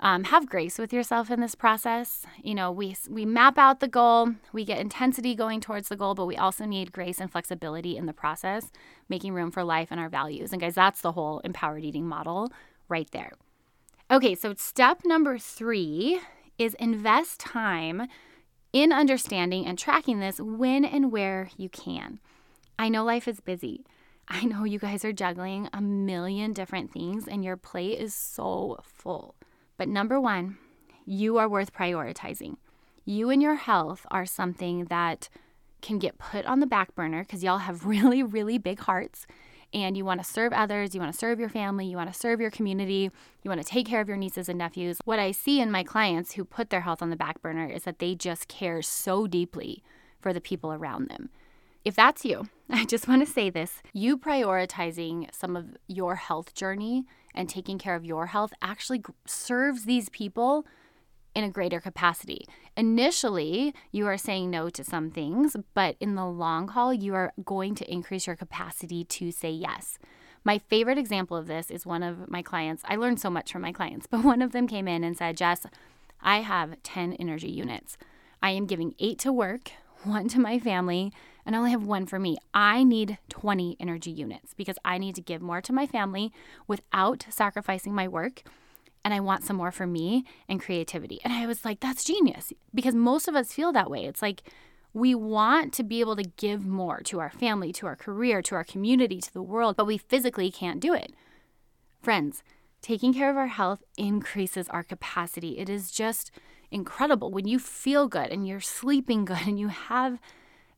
um, 0.00 0.24
have 0.24 0.48
grace 0.48 0.78
with 0.78 0.92
yourself 0.92 1.30
in 1.30 1.40
this 1.40 1.54
process. 1.54 2.26
You 2.42 2.56
know, 2.56 2.72
we 2.72 2.96
we 3.08 3.24
map 3.24 3.56
out 3.56 3.78
the 3.78 3.86
goal, 3.86 4.34
we 4.52 4.64
get 4.64 4.80
intensity 4.80 5.36
going 5.36 5.60
towards 5.60 5.88
the 5.88 5.96
goal, 5.96 6.14
but 6.14 6.26
we 6.26 6.36
also 6.36 6.64
need 6.64 6.92
grace 6.92 7.20
and 7.20 7.30
flexibility 7.30 7.96
in 7.96 8.06
the 8.06 8.12
process, 8.12 8.72
making 9.08 9.32
room 9.32 9.52
for 9.52 9.62
life 9.62 9.88
and 9.92 10.00
our 10.00 10.08
values. 10.08 10.52
And 10.52 10.60
guys, 10.60 10.74
that's 10.74 11.02
the 11.02 11.12
whole 11.12 11.38
empowered 11.40 11.84
eating 11.84 12.06
model 12.06 12.52
right 12.88 13.08
there. 13.12 13.32
Okay, 14.10 14.34
so 14.34 14.54
step 14.54 15.02
number 15.04 15.38
three 15.38 16.20
is 16.58 16.74
invest 16.74 17.38
time 17.38 18.08
in 18.72 18.92
understanding 18.92 19.66
and 19.66 19.78
tracking 19.78 20.18
this 20.18 20.40
when 20.40 20.84
and 20.84 21.12
where 21.12 21.50
you 21.56 21.68
can. 21.68 22.18
I 22.78 22.88
know 22.88 23.04
life 23.04 23.28
is 23.28 23.40
busy. 23.40 23.84
I 24.34 24.44
know 24.44 24.64
you 24.64 24.78
guys 24.78 25.04
are 25.04 25.12
juggling 25.12 25.68
a 25.74 25.82
million 25.82 26.54
different 26.54 26.90
things 26.90 27.28
and 27.28 27.44
your 27.44 27.58
plate 27.58 27.98
is 27.98 28.14
so 28.14 28.78
full. 28.82 29.34
But 29.76 29.88
number 29.88 30.18
one, 30.18 30.56
you 31.04 31.36
are 31.36 31.50
worth 31.50 31.74
prioritizing. 31.74 32.56
You 33.04 33.28
and 33.28 33.42
your 33.42 33.56
health 33.56 34.06
are 34.10 34.24
something 34.24 34.86
that 34.86 35.28
can 35.82 35.98
get 35.98 36.16
put 36.16 36.46
on 36.46 36.60
the 36.60 36.66
back 36.66 36.94
burner 36.94 37.24
because 37.24 37.44
y'all 37.44 37.58
have 37.58 37.84
really, 37.86 38.22
really 38.22 38.56
big 38.56 38.80
hearts 38.80 39.26
and 39.74 39.98
you 39.98 40.04
want 40.06 40.22
to 40.22 40.26
serve 40.26 40.54
others, 40.54 40.94
you 40.94 41.00
want 41.00 41.12
to 41.12 41.18
serve 41.18 41.38
your 41.38 41.50
family, 41.50 41.84
you 41.84 41.98
want 41.98 42.10
to 42.10 42.18
serve 42.18 42.40
your 42.40 42.50
community, 42.50 43.10
you 43.42 43.50
want 43.50 43.60
to 43.60 43.68
take 43.68 43.86
care 43.86 44.00
of 44.00 44.08
your 44.08 44.16
nieces 44.16 44.48
and 44.48 44.58
nephews. 44.58 44.98
What 45.04 45.18
I 45.18 45.32
see 45.32 45.60
in 45.60 45.70
my 45.70 45.84
clients 45.84 46.32
who 46.32 46.44
put 46.46 46.70
their 46.70 46.80
health 46.80 47.02
on 47.02 47.10
the 47.10 47.16
back 47.16 47.42
burner 47.42 47.66
is 47.66 47.82
that 47.82 47.98
they 47.98 48.14
just 48.14 48.48
care 48.48 48.80
so 48.80 49.26
deeply 49.26 49.82
for 50.20 50.32
the 50.32 50.40
people 50.40 50.72
around 50.72 51.10
them. 51.10 51.28
If 51.84 51.96
that's 51.96 52.24
you, 52.24 52.48
I 52.74 52.86
just 52.86 53.06
want 53.06 53.24
to 53.24 53.30
say 53.30 53.50
this 53.50 53.82
you 53.92 54.16
prioritizing 54.16 55.28
some 55.34 55.56
of 55.56 55.76
your 55.88 56.14
health 56.14 56.54
journey 56.54 57.04
and 57.34 57.46
taking 57.46 57.78
care 57.78 57.94
of 57.94 58.04
your 58.04 58.26
health 58.26 58.54
actually 58.62 59.02
serves 59.26 59.84
these 59.84 60.08
people 60.08 60.66
in 61.34 61.44
a 61.44 61.50
greater 61.50 61.80
capacity. 61.80 62.46
Initially, 62.74 63.74
you 63.90 64.06
are 64.06 64.16
saying 64.16 64.50
no 64.50 64.70
to 64.70 64.82
some 64.84 65.10
things, 65.10 65.54
but 65.74 65.96
in 66.00 66.14
the 66.14 66.24
long 66.24 66.68
haul, 66.68 66.94
you 66.94 67.14
are 67.14 67.34
going 67.44 67.74
to 67.74 67.92
increase 67.92 68.26
your 68.26 68.36
capacity 68.36 69.04
to 69.04 69.30
say 69.30 69.50
yes. 69.50 69.98
My 70.42 70.56
favorite 70.58 70.98
example 70.98 71.36
of 71.36 71.46
this 71.46 71.70
is 71.70 71.84
one 71.84 72.02
of 72.02 72.30
my 72.30 72.40
clients. 72.40 72.82
I 72.86 72.96
learned 72.96 73.20
so 73.20 73.30
much 73.30 73.52
from 73.52 73.62
my 73.62 73.72
clients, 73.72 74.06
but 74.10 74.24
one 74.24 74.40
of 74.40 74.52
them 74.52 74.66
came 74.66 74.88
in 74.88 75.04
and 75.04 75.16
said, 75.16 75.36
Jess, 75.36 75.66
I 76.22 76.38
have 76.38 76.82
10 76.82 77.14
energy 77.14 77.50
units. 77.50 77.98
I 78.42 78.52
am 78.52 78.66
giving 78.66 78.94
eight 78.98 79.18
to 79.20 79.32
work, 79.32 79.72
one 80.04 80.28
to 80.28 80.40
my 80.40 80.58
family, 80.58 81.12
and 81.44 81.54
I 81.54 81.58
only 81.58 81.70
have 81.70 81.84
one 81.84 82.06
for 82.06 82.18
me. 82.18 82.36
I 82.54 82.84
need 82.84 83.18
20 83.28 83.76
energy 83.80 84.10
units 84.10 84.54
because 84.54 84.76
I 84.84 84.98
need 84.98 85.14
to 85.16 85.20
give 85.20 85.42
more 85.42 85.60
to 85.60 85.72
my 85.72 85.86
family 85.86 86.32
without 86.66 87.26
sacrificing 87.30 87.94
my 87.94 88.08
work. 88.08 88.42
And 89.04 89.12
I 89.12 89.20
want 89.20 89.44
some 89.44 89.56
more 89.56 89.72
for 89.72 89.86
me 89.86 90.24
and 90.48 90.60
creativity. 90.60 91.20
And 91.24 91.32
I 91.32 91.46
was 91.46 91.64
like, 91.64 91.80
that's 91.80 92.04
genius 92.04 92.52
because 92.72 92.94
most 92.94 93.26
of 93.26 93.34
us 93.34 93.52
feel 93.52 93.72
that 93.72 93.90
way. 93.90 94.04
It's 94.04 94.22
like 94.22 94.42
we 94.94 95.14
want 95.14 95.72
to 95.74 95.82
be 95.82 96.00
able 96.00 96.16
to 96.16 96.22
give 96.22 96.66
more 96.66 97.00
to 97.00 97.18
our 97.18 97.30
family, 97.30 97.72
to 97.72 97.86
our 97.86 97.96
career, 97.96 98.42
to 98.42 98.54
our 98.54 98.64
community, 98.64 99.20
to 99.20 99.32
the 99.32 99.42
world, 99.42 99.76
but 99.76 99.86
we 99.86 99.98
physically 99.98 100.50
can't 100.50 100.80
do 100.80 100.92
it. 100.94 101.12
Friends, 102.02 102.42
taking 102.82 103.14
care 103.14 103.30
of 103.30 103.36
our 103.36 103.46
health 103.46 103.82
increases 103.96 104.68
our 104.68 104.82
capacity. 104.82 105.58
It 105.58 105.68
is 105.68 105.90
just 105.90 106.30
incredible 106.70 107.30
when 107.30 107.46
you 107.46 107.58
feel 107.58 108.06
good 108.06 108.30
and 108.30 108.46
you're 108.46 108.60
sleeping 108.60 109.24
good 109.24 109.46
and 109.46 109.58
you 109.58 109.68
have 109.68 110.20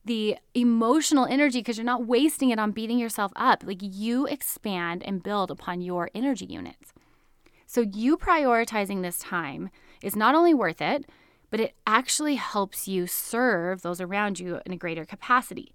the 0.05 0.37
emotional 0.53 1.25
energy 1.25 1.59
because 1.59 1.77
you're 1.77 1.85
not 1.85 2.05
wasting 2.05 2.51
it 2.51 2.59
on 2.59 2.71
beating 2.71 2.99
yourself 2.99 3.31
up. 3.35 3.63
Like 3.65 3.79
you 3.81 4.27
expand 4.27 5.03
and 5.03 5.23
build 5.23 5.51
upon 5.51 5.81
your 5.81 6.09
energy 6.13 6.45
units. 6.45 6.93
So, 7.67 7.81
you 7.81 8.15
prioritizing 8.15 9.01
this 9.01 9.17
time 9.17 9.71
is 10.03 10.15
not 10.15 10.35
only 10.35 10.53
worth 10.53 10.81
it, 10.81 11.05
but 11.49 11.59
it 11.59 11.73
actually 11.87 12.35
helps 12.35 12.87
you 12.87 13.07
serve 13.07 13.81
those 13.81 13.99
around 13.99 14.39
you 14.39 14.61
in 14.65 14.71
a 14.71 14.77
greater 14.77 15.03
capacity. 15.03 15.71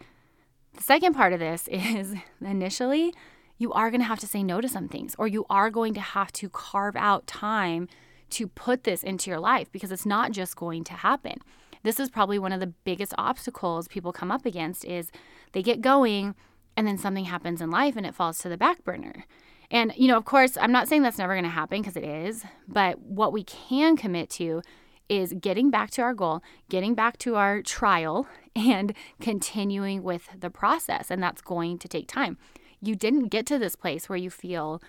The 0.75 0.83
second 0.83 1.15
part 1.15 1.33
of 1.33 1.41
this 1.41 1.69
is 1.71 2.15
initially, 2.41 3.13
you 3.59 3.73
are 3.73 3.91
going 3.91 4.01
to 4.01 4.07
have 4.07 4.21
to 4.21 4.27
say 4.27 4.45
no 4.45 4.61
to 4.61 4.69
some 4.69 4.89
things, 4.89 5.17
or 5.19 5.27
you 5.27 5.45
are 5.51 5.69
going 5.69 5.95
to 5.95 6.01
have 6.01 6.33
to 6.35 6.49
carve 6.49 6.97
out 6.97 7.27
time 7.27 7.89
to 8.31 8.47
put 8.47 8.85
this 8.85 9.03
into 9.03 9.29
your 9.29 9.41
life 9.41 9.71
because 9.73 9.91
it's 9.91 10.07
not 10.07 10.31
just 10.31 10.55
going 10.55 10.85
to 10.85 10.95
happen 10.95 11.41
this 11.83 12.01
is 12.01 12.11
probably 12.11 12.39
one 12.39 12.53
of 12.53 12.61
the 12.61 12.73
biggest 12.85 13.15
obstacles 13.19 13.89
people 13.89 14.13
come 14.13 14.31
up 14.31 14.47
against 14.47 14.85
is 14.85 15.11
they 15.53 15.63
get 15.63 15.81
going 15.81 16.35
and 16.77 16.87
then 16.87 16.99
something 16.99 17.25
happens 17.25 17.61
in 17.61 17.71
life 17.71 17.97
and 17.97 18.07
it 18.07 18.15
falls 18.15 18.39
to 18.39 18.49
the 18.49 18.57
back 18.57 18.85
burner. 18.85 19.25
And 19.71 19.93
you 19.97 20.09
know, 20.09 20.17
of 20.17 20.25
course, 20.25 20.57
I'm 20.61 20.73
not 20.73 20.89
saying 20.89 21.03
that's 21.03 21.19
never 21.19 21.35
going 21.35 21.45
to 21.45 21.51
happen 21.51 21.81
because 21.81 21.97
it 21.97 22.05
is, 22.05 22.45
but 22.67 22.99
what 23.01 23.33
we 23.33 23.45
can 23.45 23.97
commit 23.97 24.31
to 24.31 24.63
is 25.09 25.35
getting 25.41 25.71
back 25.71 25.91
to 25.91 26.03
our 26.03 26.15
goal, 26.15 26.43
getting 26.69 26.95
back 26.95 27.19
to 27.19 27.35
our 27.35 27.63
trial, 27.63 28.29
and 28.57 28.95
continuing 29.21 30.03
with 30.03 30.29
the 30.39 30.51
process. 30.51 31.11
And 31.11 31.23
that's 31.23 31.43
going 31.43 31.79
to 31.79 31.89
take 31.89 32.09
time. 32.09 32.39
You 32.81 32.95
didn't 32.95 33.29
get 33.29 33.45
to 33.47 33.59
this 33.59 33.77
place 33.77 34.09
where 34.09 34.19
you 34.19 34.31
feel 34.31 34.81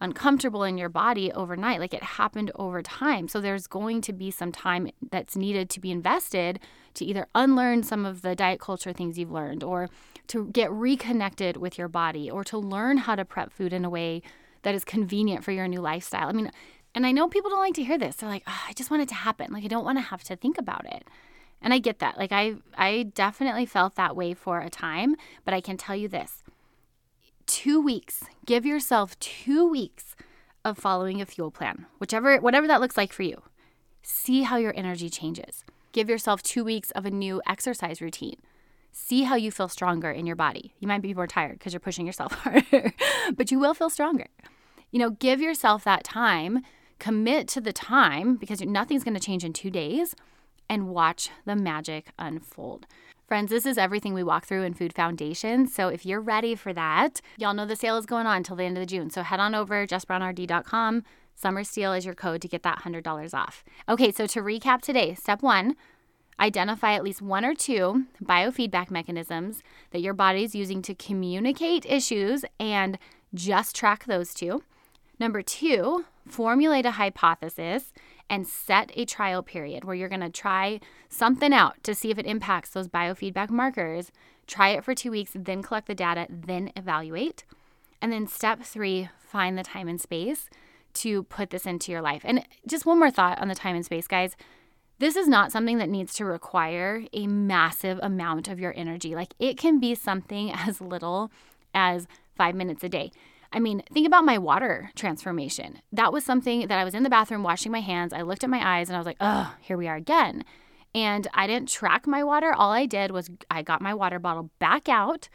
uncomfortable 0.00 0.62
in 0.62 0.76
your 0.76 0.88
body 0.88 1.32
overnight. 1.32 1.80
Like 1.80 1.94
it 1.94 2.02
happened 2.02 2.50
over 2.54 2.82
time. 2.82 3.28
So 3.28 3.40
there's 3.40 3.66
going 3.66 4.00
to 4.02 4.12
be 4.12 4.30
some 4.30 4.52
time 4.52 4.90
that's 5.10 5.36
needed 5.36 5.70
to 5.70 5.80
be 5.80 5.90
invested 5.90 6.60
to 6.94 7.04
either 7.04 7.26
unlearn 7.34 7.82
some 7.82 8.04
of 8.04 8.22
the 8.22 8.34
diet 8.34 8.60
culture 8.60 8.92
things 8.92 9.18
you've 9.18 9.30
learned 9.30 9.62
or 9.62 9.88
to 10.28 10.46
get 10.48 10.70
reconnected 10.70 11.56
with 11.56 11.78
your 11.78 11.88
body 11.88 12.30
or 12.30 12.44
to 12.44 12.58
learn 12.58 12.98
how 12.98 13.14
to 13.14 13.24
prep 13.24 13.52
food 13.52 13.72
in 13.72 13.84
a 13.84 13.90
way 13.90 14.22
that 14.62 14.74
is 14.74 14.84
convenient 14.84 15.44
for 15.44 15.52
your 15.52 15.68
new 15.68 15.80
lifestyle. 15.80 16.28
I 16.28 16.32
mean, 16.32 16.50
and 16.94 17.06
I 17.06 17.12
know 17.12 17.28
people 17.28 17.50
don't 17.50 17.60
like 17.60 17.74
to 17.74 17.84
hear 17.84 17.98
this. 17.98 18.16
They're 18.16 18.28
like, 18.28 18.42
oh, 18.46 18.62
I 18.68 18.72
just 18.72 18.90
want 18.90 19.02
it 19.02 19.08
to 19.10 19.14
happen. 19.14 19.52
Like 19.52 19.64
I 19.64 19.68
don't 19.68 19.84
want 19.84 19.98
to 19.98 20.02
have 20.02 20.24
to 20.24 20.36
think 20.36 20.58
about 20.58 20.86
it. 20.86 21.04
And 21.62 21.72
I 21.72 21.78
get 21.78 22.00
that. 22.00 22.18
Like 22.18 22.32
I 22.32 22.56
I 22.76 23.04
definitely 23.14 23.66
felt 23.66 23.94
that 23.94 24.16
way 24.16 24.34
for 24.34 24.60
a 24.60 24.70
time, 24.70 25.16
but 25.44 25.54
I 25.54 25.60
can 25.60 25.76
tell 25.76 25.96
you 25.96 26.08
this. 26.08 26.42
2 27.46 27.80
weeks. 27.80 28.24
Give 28.44 28.66
yourself 28.66 29.18
2 29.20 29.68
weeks 29.68 30.16
of 30.64 30.78
following 30.78 31.20
a 31.20 31.26
fuel 31.26 31.50
plan. 31.50 31.86
Whichever 31.98 32.38
whatever 32.38 32.66
that 32.66 32.80
looks 32.80 32.96
like 32.96 33.12
for 33.12 33.22
you. 33.22 33.42
See 34.02 34.42
how 34.42 34.56
your 34.56 34.74
energy 34.76 35.08
changes. 35.08 35.64
Give 35.92 36.08
yourself 36.08 36.42
2 36.42 36.64
weeks 36.64 36.90
of 36.92 37.06
a 37.06 37.10
new 37.10 37.40
exercise 37.48 38.00
routine. 38.00 38.36
See 38.92 39.24
how 39.24 39.36
you 39.36 39.50
feel 39.50 39.68
stronger 39.68 40.10
in 40.10 40.26
your 40.26 40.36
body. 40.36 40.74
You 40.78 40.88
might 40.88 41.02
be 41.02 41.14
more 41.14 41.26
tired 41.26 41.58
because 41.58 41.72
you're 41.72 41.80
pushing 41.80 42.06
yourself 42.06 42.32
harder, 42.42 42.92
but 43.36 43.50
you 43.50 43.58
will 43.58 43.74
feel 43.74 43.90
stronger. 43.90 44.26
You 44.90 44.98
know, 44.98 45.10
give 45.10 45.40
yourself 45.40 45.84
that 45.84 46.04
time, 46.04 46.62
commit 46.98 47.48
to 47.48 47.60
the 47.60 47.72
time 47.72 48.36
because 48.36 48.60
nothing's 48.62 49.04
going 49.04 49.14
to 49.14 49.20
change 49.20 49.44
in 49.44 49.52
2 49.52 49.70
days 49.70 50.14
and 50.68 50.88
watch 50.88 51.30
the 51.44 51.56
magic 51.56 52.06
unfold. 52.18 52.86
Friends, 53.26 53.50
this 53.50 53.66
is 53.66 53.76
everything 53.76 54.14
we 54.14 54.22
walk 54.22 54.44
through 54.44 54.62
in 54.62 54.72
Food 54.72 54.92
Foundation. 54.92 55.66
So 55.66 55.88
if 55.88 56.06
you're 56.06 56.20
ready 56.20 56.54
for 56.54 56.72
that, 56.72 57.20
y'all 57.36 57.54
know 57.54 57.66
the 57.66 57.74
sale 57.74 57.96
is 57.96 58.06
going 58.06 58.24
on 58.24 58.36
until 58.36 58.54
the 58.54 58.62
end 58.62 58.78
of 58.78 58.86
June. 58.86 59.10
So 59.10 59.24
head 59.24 59.40
on 59.40 59.52
over 59.52 59.84
jessbrownrd.com. 59.84 61.02
Summer 61.34 61.64
Steal 61.64 61.92
is 61.92 62.04
your 62.04 62.14
code 62.14 62.40
to 62.42 62.48
get 62.48 62.62
that 62.62 62.82
$100 62.84 63.34
off. 63.34 63.64
Okay, 63.88 64.12
so 64.12 64.28
to 64.28 64.40
recap 64.40 64.80
today, 64.80 65.14
step 65.14 65.42
one, 65.42 65.74
identify 66.38 66.94
at 66.94 67.02
least 67.02 67.20
one 67.20 67.44
or 67.44 67.56
two 67.56 68.04
biofeedback 68.22 68.92
mechanisms 68.92 69.60
that 69.90 70.02
your 70.02 70.14
body 70.14 70.44
is 70.44 70.54
using 70.54 70.80
to 70.82 70.94
communicate 70.94 71.84
issues 71.84 72.44
and 72.60 72.96
just 73.34 73.74
track 73.74 74.04
those 74.04 74.34
two. 74.34 74.62
Number 75.18 75.42
two, 75.42 76.04
formulate 76.28 76.86
a 76.86 76.92
hypothesis 76.92 77.92
and 78.28 78.46
set 78.46 78.90
a 78.94 79.04
trial 79.04 79.42
period 79.42 79.84
where 79.84 79.94
you're 79.94 80.08
going 80.08 80.20
to 80.20 80.30
try 80.30 80.80
something 81.08 81.52
out 81.52 81.82
to 81.84 81.94
see 81.94 82.10
if 82.10 82.18
it 82.18 82.26
impacts 82.26 82.70
those 82.70 82.88
biofeedback 82.88 83.50
markers. 83.50 84.10
Try 84.46 84.70
it 84.70 84.84
for 84.84 84.94
two 84.94 85.10
weeks, 85.10 85.32
then 85.34 85.62
collect 85.62 85.86
the 85.86 85.94
data, 85.94 86.26
then 86.30 86.72
evaluate. 86.76 87.44
And 88.00 88.12
then 88.12 88.26
step 88.26 88.62
three, 88.62 89.08
find 89.18 89.56
the 89.56 89.62
time 89.62 89.88
and 89.88 90.00
space 90.00 90.48
to 90.94 91.24
put 91.24 91.50
this 91.50 91.66
into 91.66 91.92
your 91.92 92.00
life. 92.00 92.22
And 92.24 92.46
just 92.66 92.86
one 92.86 92.98
more 92.98 93.10
thought 93.10 93.40
on 93.40 93.48
the 93.48 93.54
time 93.54 93.76
and 93.76 93.84
space, 93.84 94.06
guys. 94.06 94.36
This 94.98 95.14
is 95.14 95.28
not 95.28 95.52
something 95.52 95.76
that 95.76 95.90
needs 95.90 96.14
to 96.14 96.24
require 96.24 97.04
a 97.12 97.26
massive 97.26 98.00
amount 98.02 98.48
of 98.48 98.58
your 98.58 98.72
energy. 98.74 99.14
Like 99.14 99.34
it 99.38 99.58
can 99.58 99.78
be 99.78 99.94
something 99.94 100.50
as 100.54 100.80
little 100.80 101.30
as 101.74 102.06
five 102.34 102.54
minutes 102.54 102.82
a 102.82 102.88
day. 102.88 103.10
I 103.52 103.60
mean, 103.60 103.82
think 103.92 104.06
about 104.06 104.24
my 104.24 104.38
water 104.38 104.90
transformation. 104.94 105.80
That 105.92 106.12
was 106.12 106.24
something 106.24 106.66
that 106.68 106.78
I 106.78 106.84
was 106.84 106.94
in 106.94 107.02
the 107.02 107.10
bathroom 107.10 107.42
washing 107.42 107.72
my 107.72 107.80
hands. 107.80 108.12
I 108.12 108.22
looked 108.22 108.44
at 108.44 108.50
my 108.50 108.78
eyes 108.78 108.88
and 108.88 108.96
I 108.96 109.00
was 109.00 109.06
like, 109.06 109.16
oh, 109.20 109.54
here 109.60 109.76
we 109.76 109.88
are 109.88 109.96
again. 109.96 110.44
And 110.94 111.28
I 111.34 111.46
didn't 111.46 111.68
track 111.68 112.06
my 112.06 112.24
water. 112.24 112.52
All 112.52 112.72
I 112.72 112.86
did 112.86 113.10
was 113.10 113.30
I 113.50 113.62
got 113.62 113.80
my 113.80 113.94
water 113.94 114.18
bottle 114.18 114.50
back 114.58 114.88
out 114.88 115.28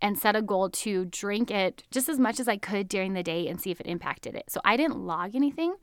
and 0.00 0.18
set 0.18 0.36
a 0.36 0.42
goal 0.42 0.70
to 0.70 1.06
drink 1.06 1.50
it 1.50 1.82
just 1.90 2.08
as 2.08 2.18
much 2.18 2.38
as 2.38 2.48
I 2.48 2.56
could 2.56 2.88
during 2.88 3.14
the 3.14 3.22
day 3.22 3.48
and 3.48 3.60
see 3.60 3.70
if 3.70 3.80
it 3.80 3.86
impacted 3.86 4.34
it. 4.34 4.44
So 4.48 4.60
I 4.64 4.76
didn't 4.76 4.98
log 4.98 5.34
anything. 5.34 5.74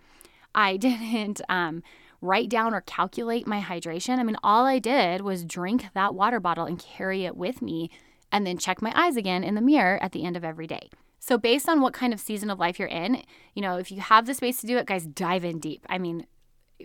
I 0.53 0.77
didn't 0.77 1.41
um, 1.49 1.83
write 2.21 2.49
down 2.49 2.73
or 2.73 2.81
calculate 2.81 3.47
my 3.47 3.61
hydration. 3.61 4.19
I 4.19 4.23
mean, 4.23 4.37
all 4.43 4.65
I 4.65 4.79
did 4.79 5.21
was 5.21 5.43
drink 5.43 5.87
that 5.93 6.15
water 6.15 6.39
bottle 6.39 6.65
and 6.65 6.79
carry 6.79 7.25
it 7.25 7.35
with 7.35 7.61
me 7.61 7.89
and 8.31 8.45
then 8.45 8.57
check 8.57 8.81
my 8.81 8.91
eyes 8.95 9.17
again 9.17 9.43
in 9.43 9.55
the 9.55 9.61
mirror 9.61 9.97
at 10.01 10.11
the 10.11 10.23
end 10.23 10.35
of 10.35 10.43
every 10.43 10.67
day. 10.67 10.89
So, 11.19 11.37
based 11.37 11.67
on 11.67 11.81
what 11.81 11.93
kind 11.93 12.13
of 12.13 12.19
season 12.19 12.49
of 12.49 12.59
life 12.59 12.77
you're 12.77 12.87
in, 12.87 13.23
you 13.53 13.61
know, 13.61 13.77
if 13.77 13.91
you 13.91 14.01
have 14.01 14.25
the 14.25 14.33
space 14.33 14.61
to 14.61 14.67
do 14.67 14.77
it, 14.77 14.85
guys, 14.85 15.05
dive 15.05 15.43
in 15.43 15.59
deep. 15.59 15.85
I 15.89 15.97
mean, 15.97 16.27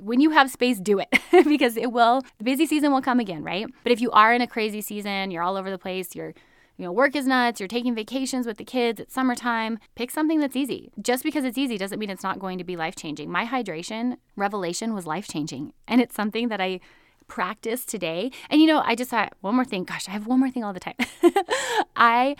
when 0.00 0.20
you 0.20 0.30
have 0.30 0.50
space, 0.50 0.78
do 0.78 0.98
it 0.98 1.08
because 1.44 1.76
it 1.76 1.92
will, 1.92 2.22
the 2.38 2.44
busy 2.44 2.66
season 2.66 2.92
will 2.92 3.02
come 3.02 3.20
again, 3.20 3.42
right? 3.42 3.66
But 3.82 3.92
if 3.92 4.00
you 4.00 4.10
are 4.12 4.32
in 4.32 4.40
a 4.40 4.46
crazy 4.46 4.80
season, 4.80 5.30
you're 5.30 5.42
all 5.42 5.56
over 5.56 5.70
the 5.70 5.78
place, 5.78 6.14
you're, 6.14 6.34
you 6.76 6.84
know, 6.84 6.92
work 6.92 7.14
is 7.14 7.26
nuts, 7.26 7.60
you're 7.60 7.68
taking 7.68 7.94
vacations 7.94 8.46
with 8.46 8.56
the 8.56 8.64
kids, 8.64 9.00
it's 9.00 9.12
summertime, 9.12 9.78
pick 9.96 10.10
something 10.10 10.40
that's 10.40 10.56
easy. 10.56 10.90
Just 11.02 11.24
because 11.24 11.44
it's 11.44 11.58
easy 11.58 11.76
doesn't 11.76 11.98
mean 11.98 12.10
it's 12.10 12.22
not 12.22 12.38
going 12.38 12.58
to 12.58 12.64
be 12.64 12.76
life 12.76 12.96
changing. 12.96 13.30
My 13.30 13.44
hydration 13.44 14.16
revelation 14.36 14.94
was 14.94 15.06
life 15.06 15.28
changing, 15.28 15.72
and 15.86 16.00
it's 16.00 16.14
something 16.14 16.48
that 16.48 16.60
I 16.60 16.80
practice 17.28 17.84
today. 17.84 18.30
And 18.48 18.60
you 18.60 18.66
know, 18.66 18.82
I 18.84 18.94
just 18.94 19.10
had 19.10 19.30
one 19.40 19.54
more 19.54 19.64
thing. 19.64 19.84
Gosh, 19.84 20.08
I 20.08 20.12
have 20.12 20.26
one 20.26 20.40
more 20.40 20.50
thing 20.50 20.64
all 20.64 20.72
the 20.72 20.80
time. 20.80 20.94
I 21.96 22.36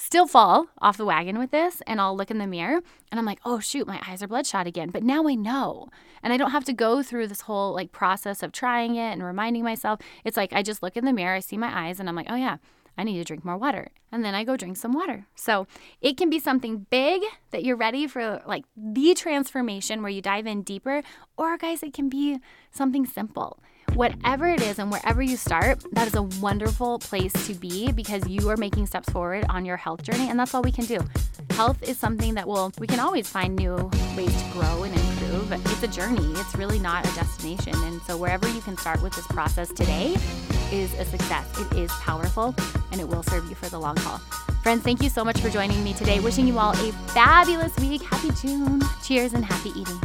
still 0.00 0.26
fall 0.26 0.66
off 0.78 0.96
the 0.96 1.04
wagon 1.04 1.38
with 1.38 1.50
this 1.50 1.82
and 1.86 2.00
I'll 2.00 2.16
look 2.16 2.30
in 2.30 2.38
the 2.38 2.46
mirror 2.46 2.80
and 3.10 3.20
I'm 3.20 3.26
like, 3.26 3.40
oh 3.44 3.60
shoot, 3.60 3.86
my 3.86 4.00
eyes 4.08 4.22
are 4.22 4.28
bloodshot 4.28 4.66
again. 4.66 4.88
But 4.88 5.02
now 5.02 5.28
I 5.28 5.34
know. 5.34 5.88
And 6.22 6.32
I 6.32 6.38
don't 6.38 6.52
have 6.52 6.64
to 6.64 6.72
go 6.72 7.02
through 7.02 7.26
this 7.26 7.42
whole 7.42 7.74
like 7.74 7.92
process 7.92 8.42
of 8.42 8.50
trying 8.50 8.94
it 8.94 9.12
and 9.12 9.22
reminding 9.22 9.62
myself. 9.62 10.00
It's 10.24 10.38
like 10.38 10.54
I 10.54 10.62
just 10.62 10.82
look 10.82 10.96
in 10.96 11.04
the 11.04 11.12
mirror, 11.12 11.34
I 11.34 11.40
see 11.40 11.58
my 11.58 11.86
eyes, 11.86 12.00
and 12.00 12.08
I'm 12.08 12.16
like, 12.16 12.28
oh 12.30 12.36
yeah, 12.36 12.56
I 12.96 13.04
need 13.04 13.18
to 13.18 13.24
drink 13.24 13.44
more 13.44 13.58
water. 13.58 13.90
And 14.10 14.24
then 14.24 14.34
I 14.34 14.42
go 14.42 14.56
drink 14.56 14.78
some 14.78 14.92
water. 14.92 15.26
So 15.34 15.66
it 16.00 16.16
can 16.16 16.30
be 16.30 16.38
something 16.38 16.86
big 16.88 17.22
that 17.50 17.62
you're 17.62 17.76
ready 17.76 18.06
for, 18.06 18.42
like 18.46 18.64
the 18.74 19.14
transformation 19.14 20.02
where 20.02 20.10
you 20.10 20.22
dive 20.22 20.46
in 20.46 20.62
deeper, 20.62 21.02
or 21.36 21.58
guys, 21.58 21.82
it 21.82 21.92
can 21.92 22.08
be 22.08 22.38
something 22.70 23.04
simple 23.04 23.62
whatever 23.94 24.48
it 24.48 24.62
is 24.62 24.78
and 24.78 24.90
wherever 24.90 25.22
you 25.22 25.36
start, 25.36 25.84
that 25.92 26.06
is 26.06 26.14
a 26.14 26.22
wonderful 26.22 26.98
place 26.98 27.32
to 27.46 27.54
be 27.54 27.92
because 27.92 28.26
you 28.28 28.48
are 28.48 28.56
making 28.56 28.86
steps 28.86 29.08
forward 29.10 29.44
on 29.48 29.64
your 29.64 29.76
health 29.76 30.02
journey. 30.02 30.28
And 30.28 30.38
that's 30.38 30.54
all 30.54 30.62
we 30.62 30.72
can 30.72 30.84
do. 30.84 31.00
Health 31.50 31.82
is 31.82 31.98
something 31.98 32.34
that 32.34 32.46
will, 32.46 32.72
we 32.78 32.86
can 32.86 33.00
always 33.00 33.28
find 33.28 33.56
new 33.56 33.90
ways 34.16 34.42
to 34.42 34.50
grow 34.52 34.84
and 34.84 34.94
improve. 34.94 35.52
It's 35.52 35.82
a 35.82 35.88
journey, 35.88 36.32
it's 36.40 36.54
really 36.54 36.78
not 36.78 37.06
a 37.06 37.14
destination. 37.14 37.74
And 37.74 38.00
so, 38.02 38.16
wherever 38.16 38.48
you 38.48 38.60
can 38.60 38.76
start 38.76 39.02
with 39.02 39.14
this 39.14 39.26
process 39.26 39.68
today 39.68 40.16
is 40.72 40.92
a 40.94 41.04
success. 41.04 41.46
It 41.60 41.78
is 41.78 41.90
powerful 41.92 42.54
and 42.92 43.00
it 43.00 43.08
will 43.08 43.22
serve 43.22 43.48
you 43.48 43.54
for 43.54 43.68
the 43.68 43.78
long 43.78 43.96
haul. 43.98 44.18
Friends, 44.62 44.82
thank 44.82 45.02
you 45.02 45.08
so 45.08 45.24
much 45.24 45.40
for 45.40 45.48
joining 45.48 45.82
me 45.82 45.94
today. 45.94 46.20
Wishing 46.20 46.46
you 46.46 46.58
all 46.58 46.72
a 46.72 46.92
fabulous 47.12 47.74
week. 47.78 48.02
Happy 48.02 48.30
June. 48.40 48.82
Cheers 49.02 49.32
and 49.32 49.44
happy 49.44 49.70
eating. 49.70 50.00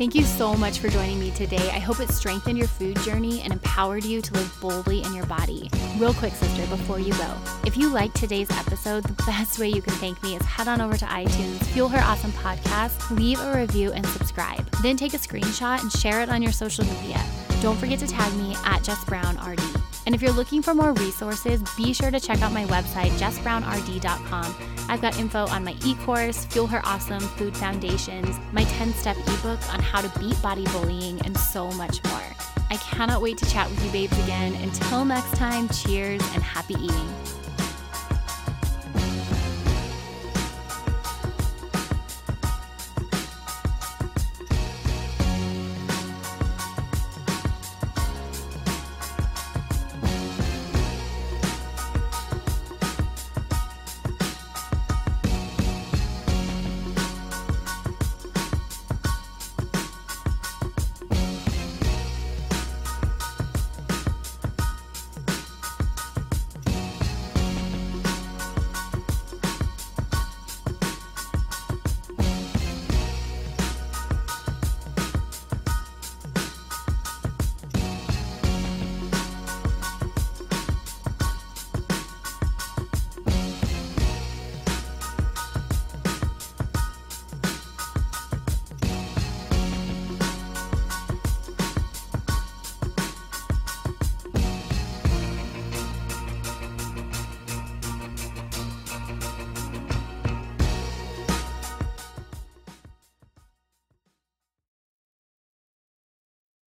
Thank 0.00 0.14
you 0.14 0.24
so 0.24 0.54
much 0.54 0.78
for 0.78 0.88
joining 0.88 1.20
me 1.20 1.30
today. 1.32 1.68
I 1.74 1.78
hope 1.78 2.00
it 2.00 2.08
strengthened 2.08 2.56
your 2.56 2.68
food 2.68 2.98
journey 3.00 3.42
and 3.42 3.52
empowered 3.52 4.02
you 4.02 4.22
to 4.22 4.32
live 4.32 4.58
boldly 4.58 5.02
in 5.02 5.12
your 5.12 5.26
body. 5.26 5.68
Real 5.98 6.14
quick, 6.14 6.32
sister, 6.32 6.66
before 6.68 6.98
you 6.98 7.12
go, 7.12 7.36
if 7.66 7.76
you 7.76 7.90
liked 7.90 8.16
today's 8.16 8.50
episode, 8.52 9.04
the 9.04 9.22
best 9.24 9.58
way 9.58 9.68
you 9.68 9.82
can 9.82 9.92
thank 9.96 10.22
me 10.22 10.36
is 10.36 10.42
head 10.46 10.68
on 10.68 10.80
over 10.80 10.96
to 10.96 11.04
iTunes, 11.04 11.62
Fuel 11.74 11.90
Her 11.90 12.00
Awesome 12.00 12.32
Podcast, 12.32 13.14
leave 13.14 13.38
a 13.42 13.54
review, 13.54 13.92
and 13.92 14.06
subscribe. 14.06 14.66
Then 14.80 14.96
take 14.96 15.12
a 15.12 15.18
screenshot 15.18 15.82
and 15.82 15.92
share 15.92 16.22
it 16.22 16.30
on 16.30 16.40
your 16.40 16.52
social 16.52 16.86
media. 16.86 17.22
Don't 17.60 17.76
forget 17.76 17.98
to 17.98 18.06
tag 18.06 18.34
me 18.36 18.56
at 18.64 18.82
Jess 18.82 19.04
Brown 19.04 19.36
RD. 19.46 19.79
And 20.06 20.14
if 20.14 20.22
you're 20.22 20.32
looking 20.32 20.62
for 20.62 20.74
more 20.74 20.92
resources, 20.94 21.62
be 21.76 21.92
sure 21.92 22.10
to 22.10 22.20
check 22.20 22.42
out 22.42 22.52
my 22.52 22.64
website, 22.66 23.10
jessbrownrd.com. 23.18 24.54
I've 24.88 25.00
got 25.00 25.18
info 25.18 25.46
on 25.48 25.64
my 25.64 25.76
e 25.84 25.94
course, 25.96 26.46
Fuel 26.46 26.66
Her 26.66 26.80
Awesome 26.84 27.20
Food 27.20 27.56
Foundations, 27.56 28.38
my 28.52 28.64
10 28.64 28.92
step 28.94 29.16
ebook 29.18 29.60
on 29.72 29.80
how 29.80 30.00
to 30.00 30.18
beat 30.18 30.40
body 30.42 30.64
bullying, 30.66 31.20
and 31.22 31.36
so 31.36 31.70
much 31.72 32.02
more. 32.04 32.22
I 32.70 32.76
cannot 32.76 33.20
wait 33.20 33.36
to 33.38 33.50
chat 33.50 33.68
with 33.68 33.84
you 33.84 33.90
babes 33.90 34.18
again. 34.24 34.54
Until 34.54 35.04
next 35.04 35.34
time, 35.36 35.68
cheers 35.68 36.22
and 36.34 36.42
happy 36.42 36.74
eating. 36.74 37.39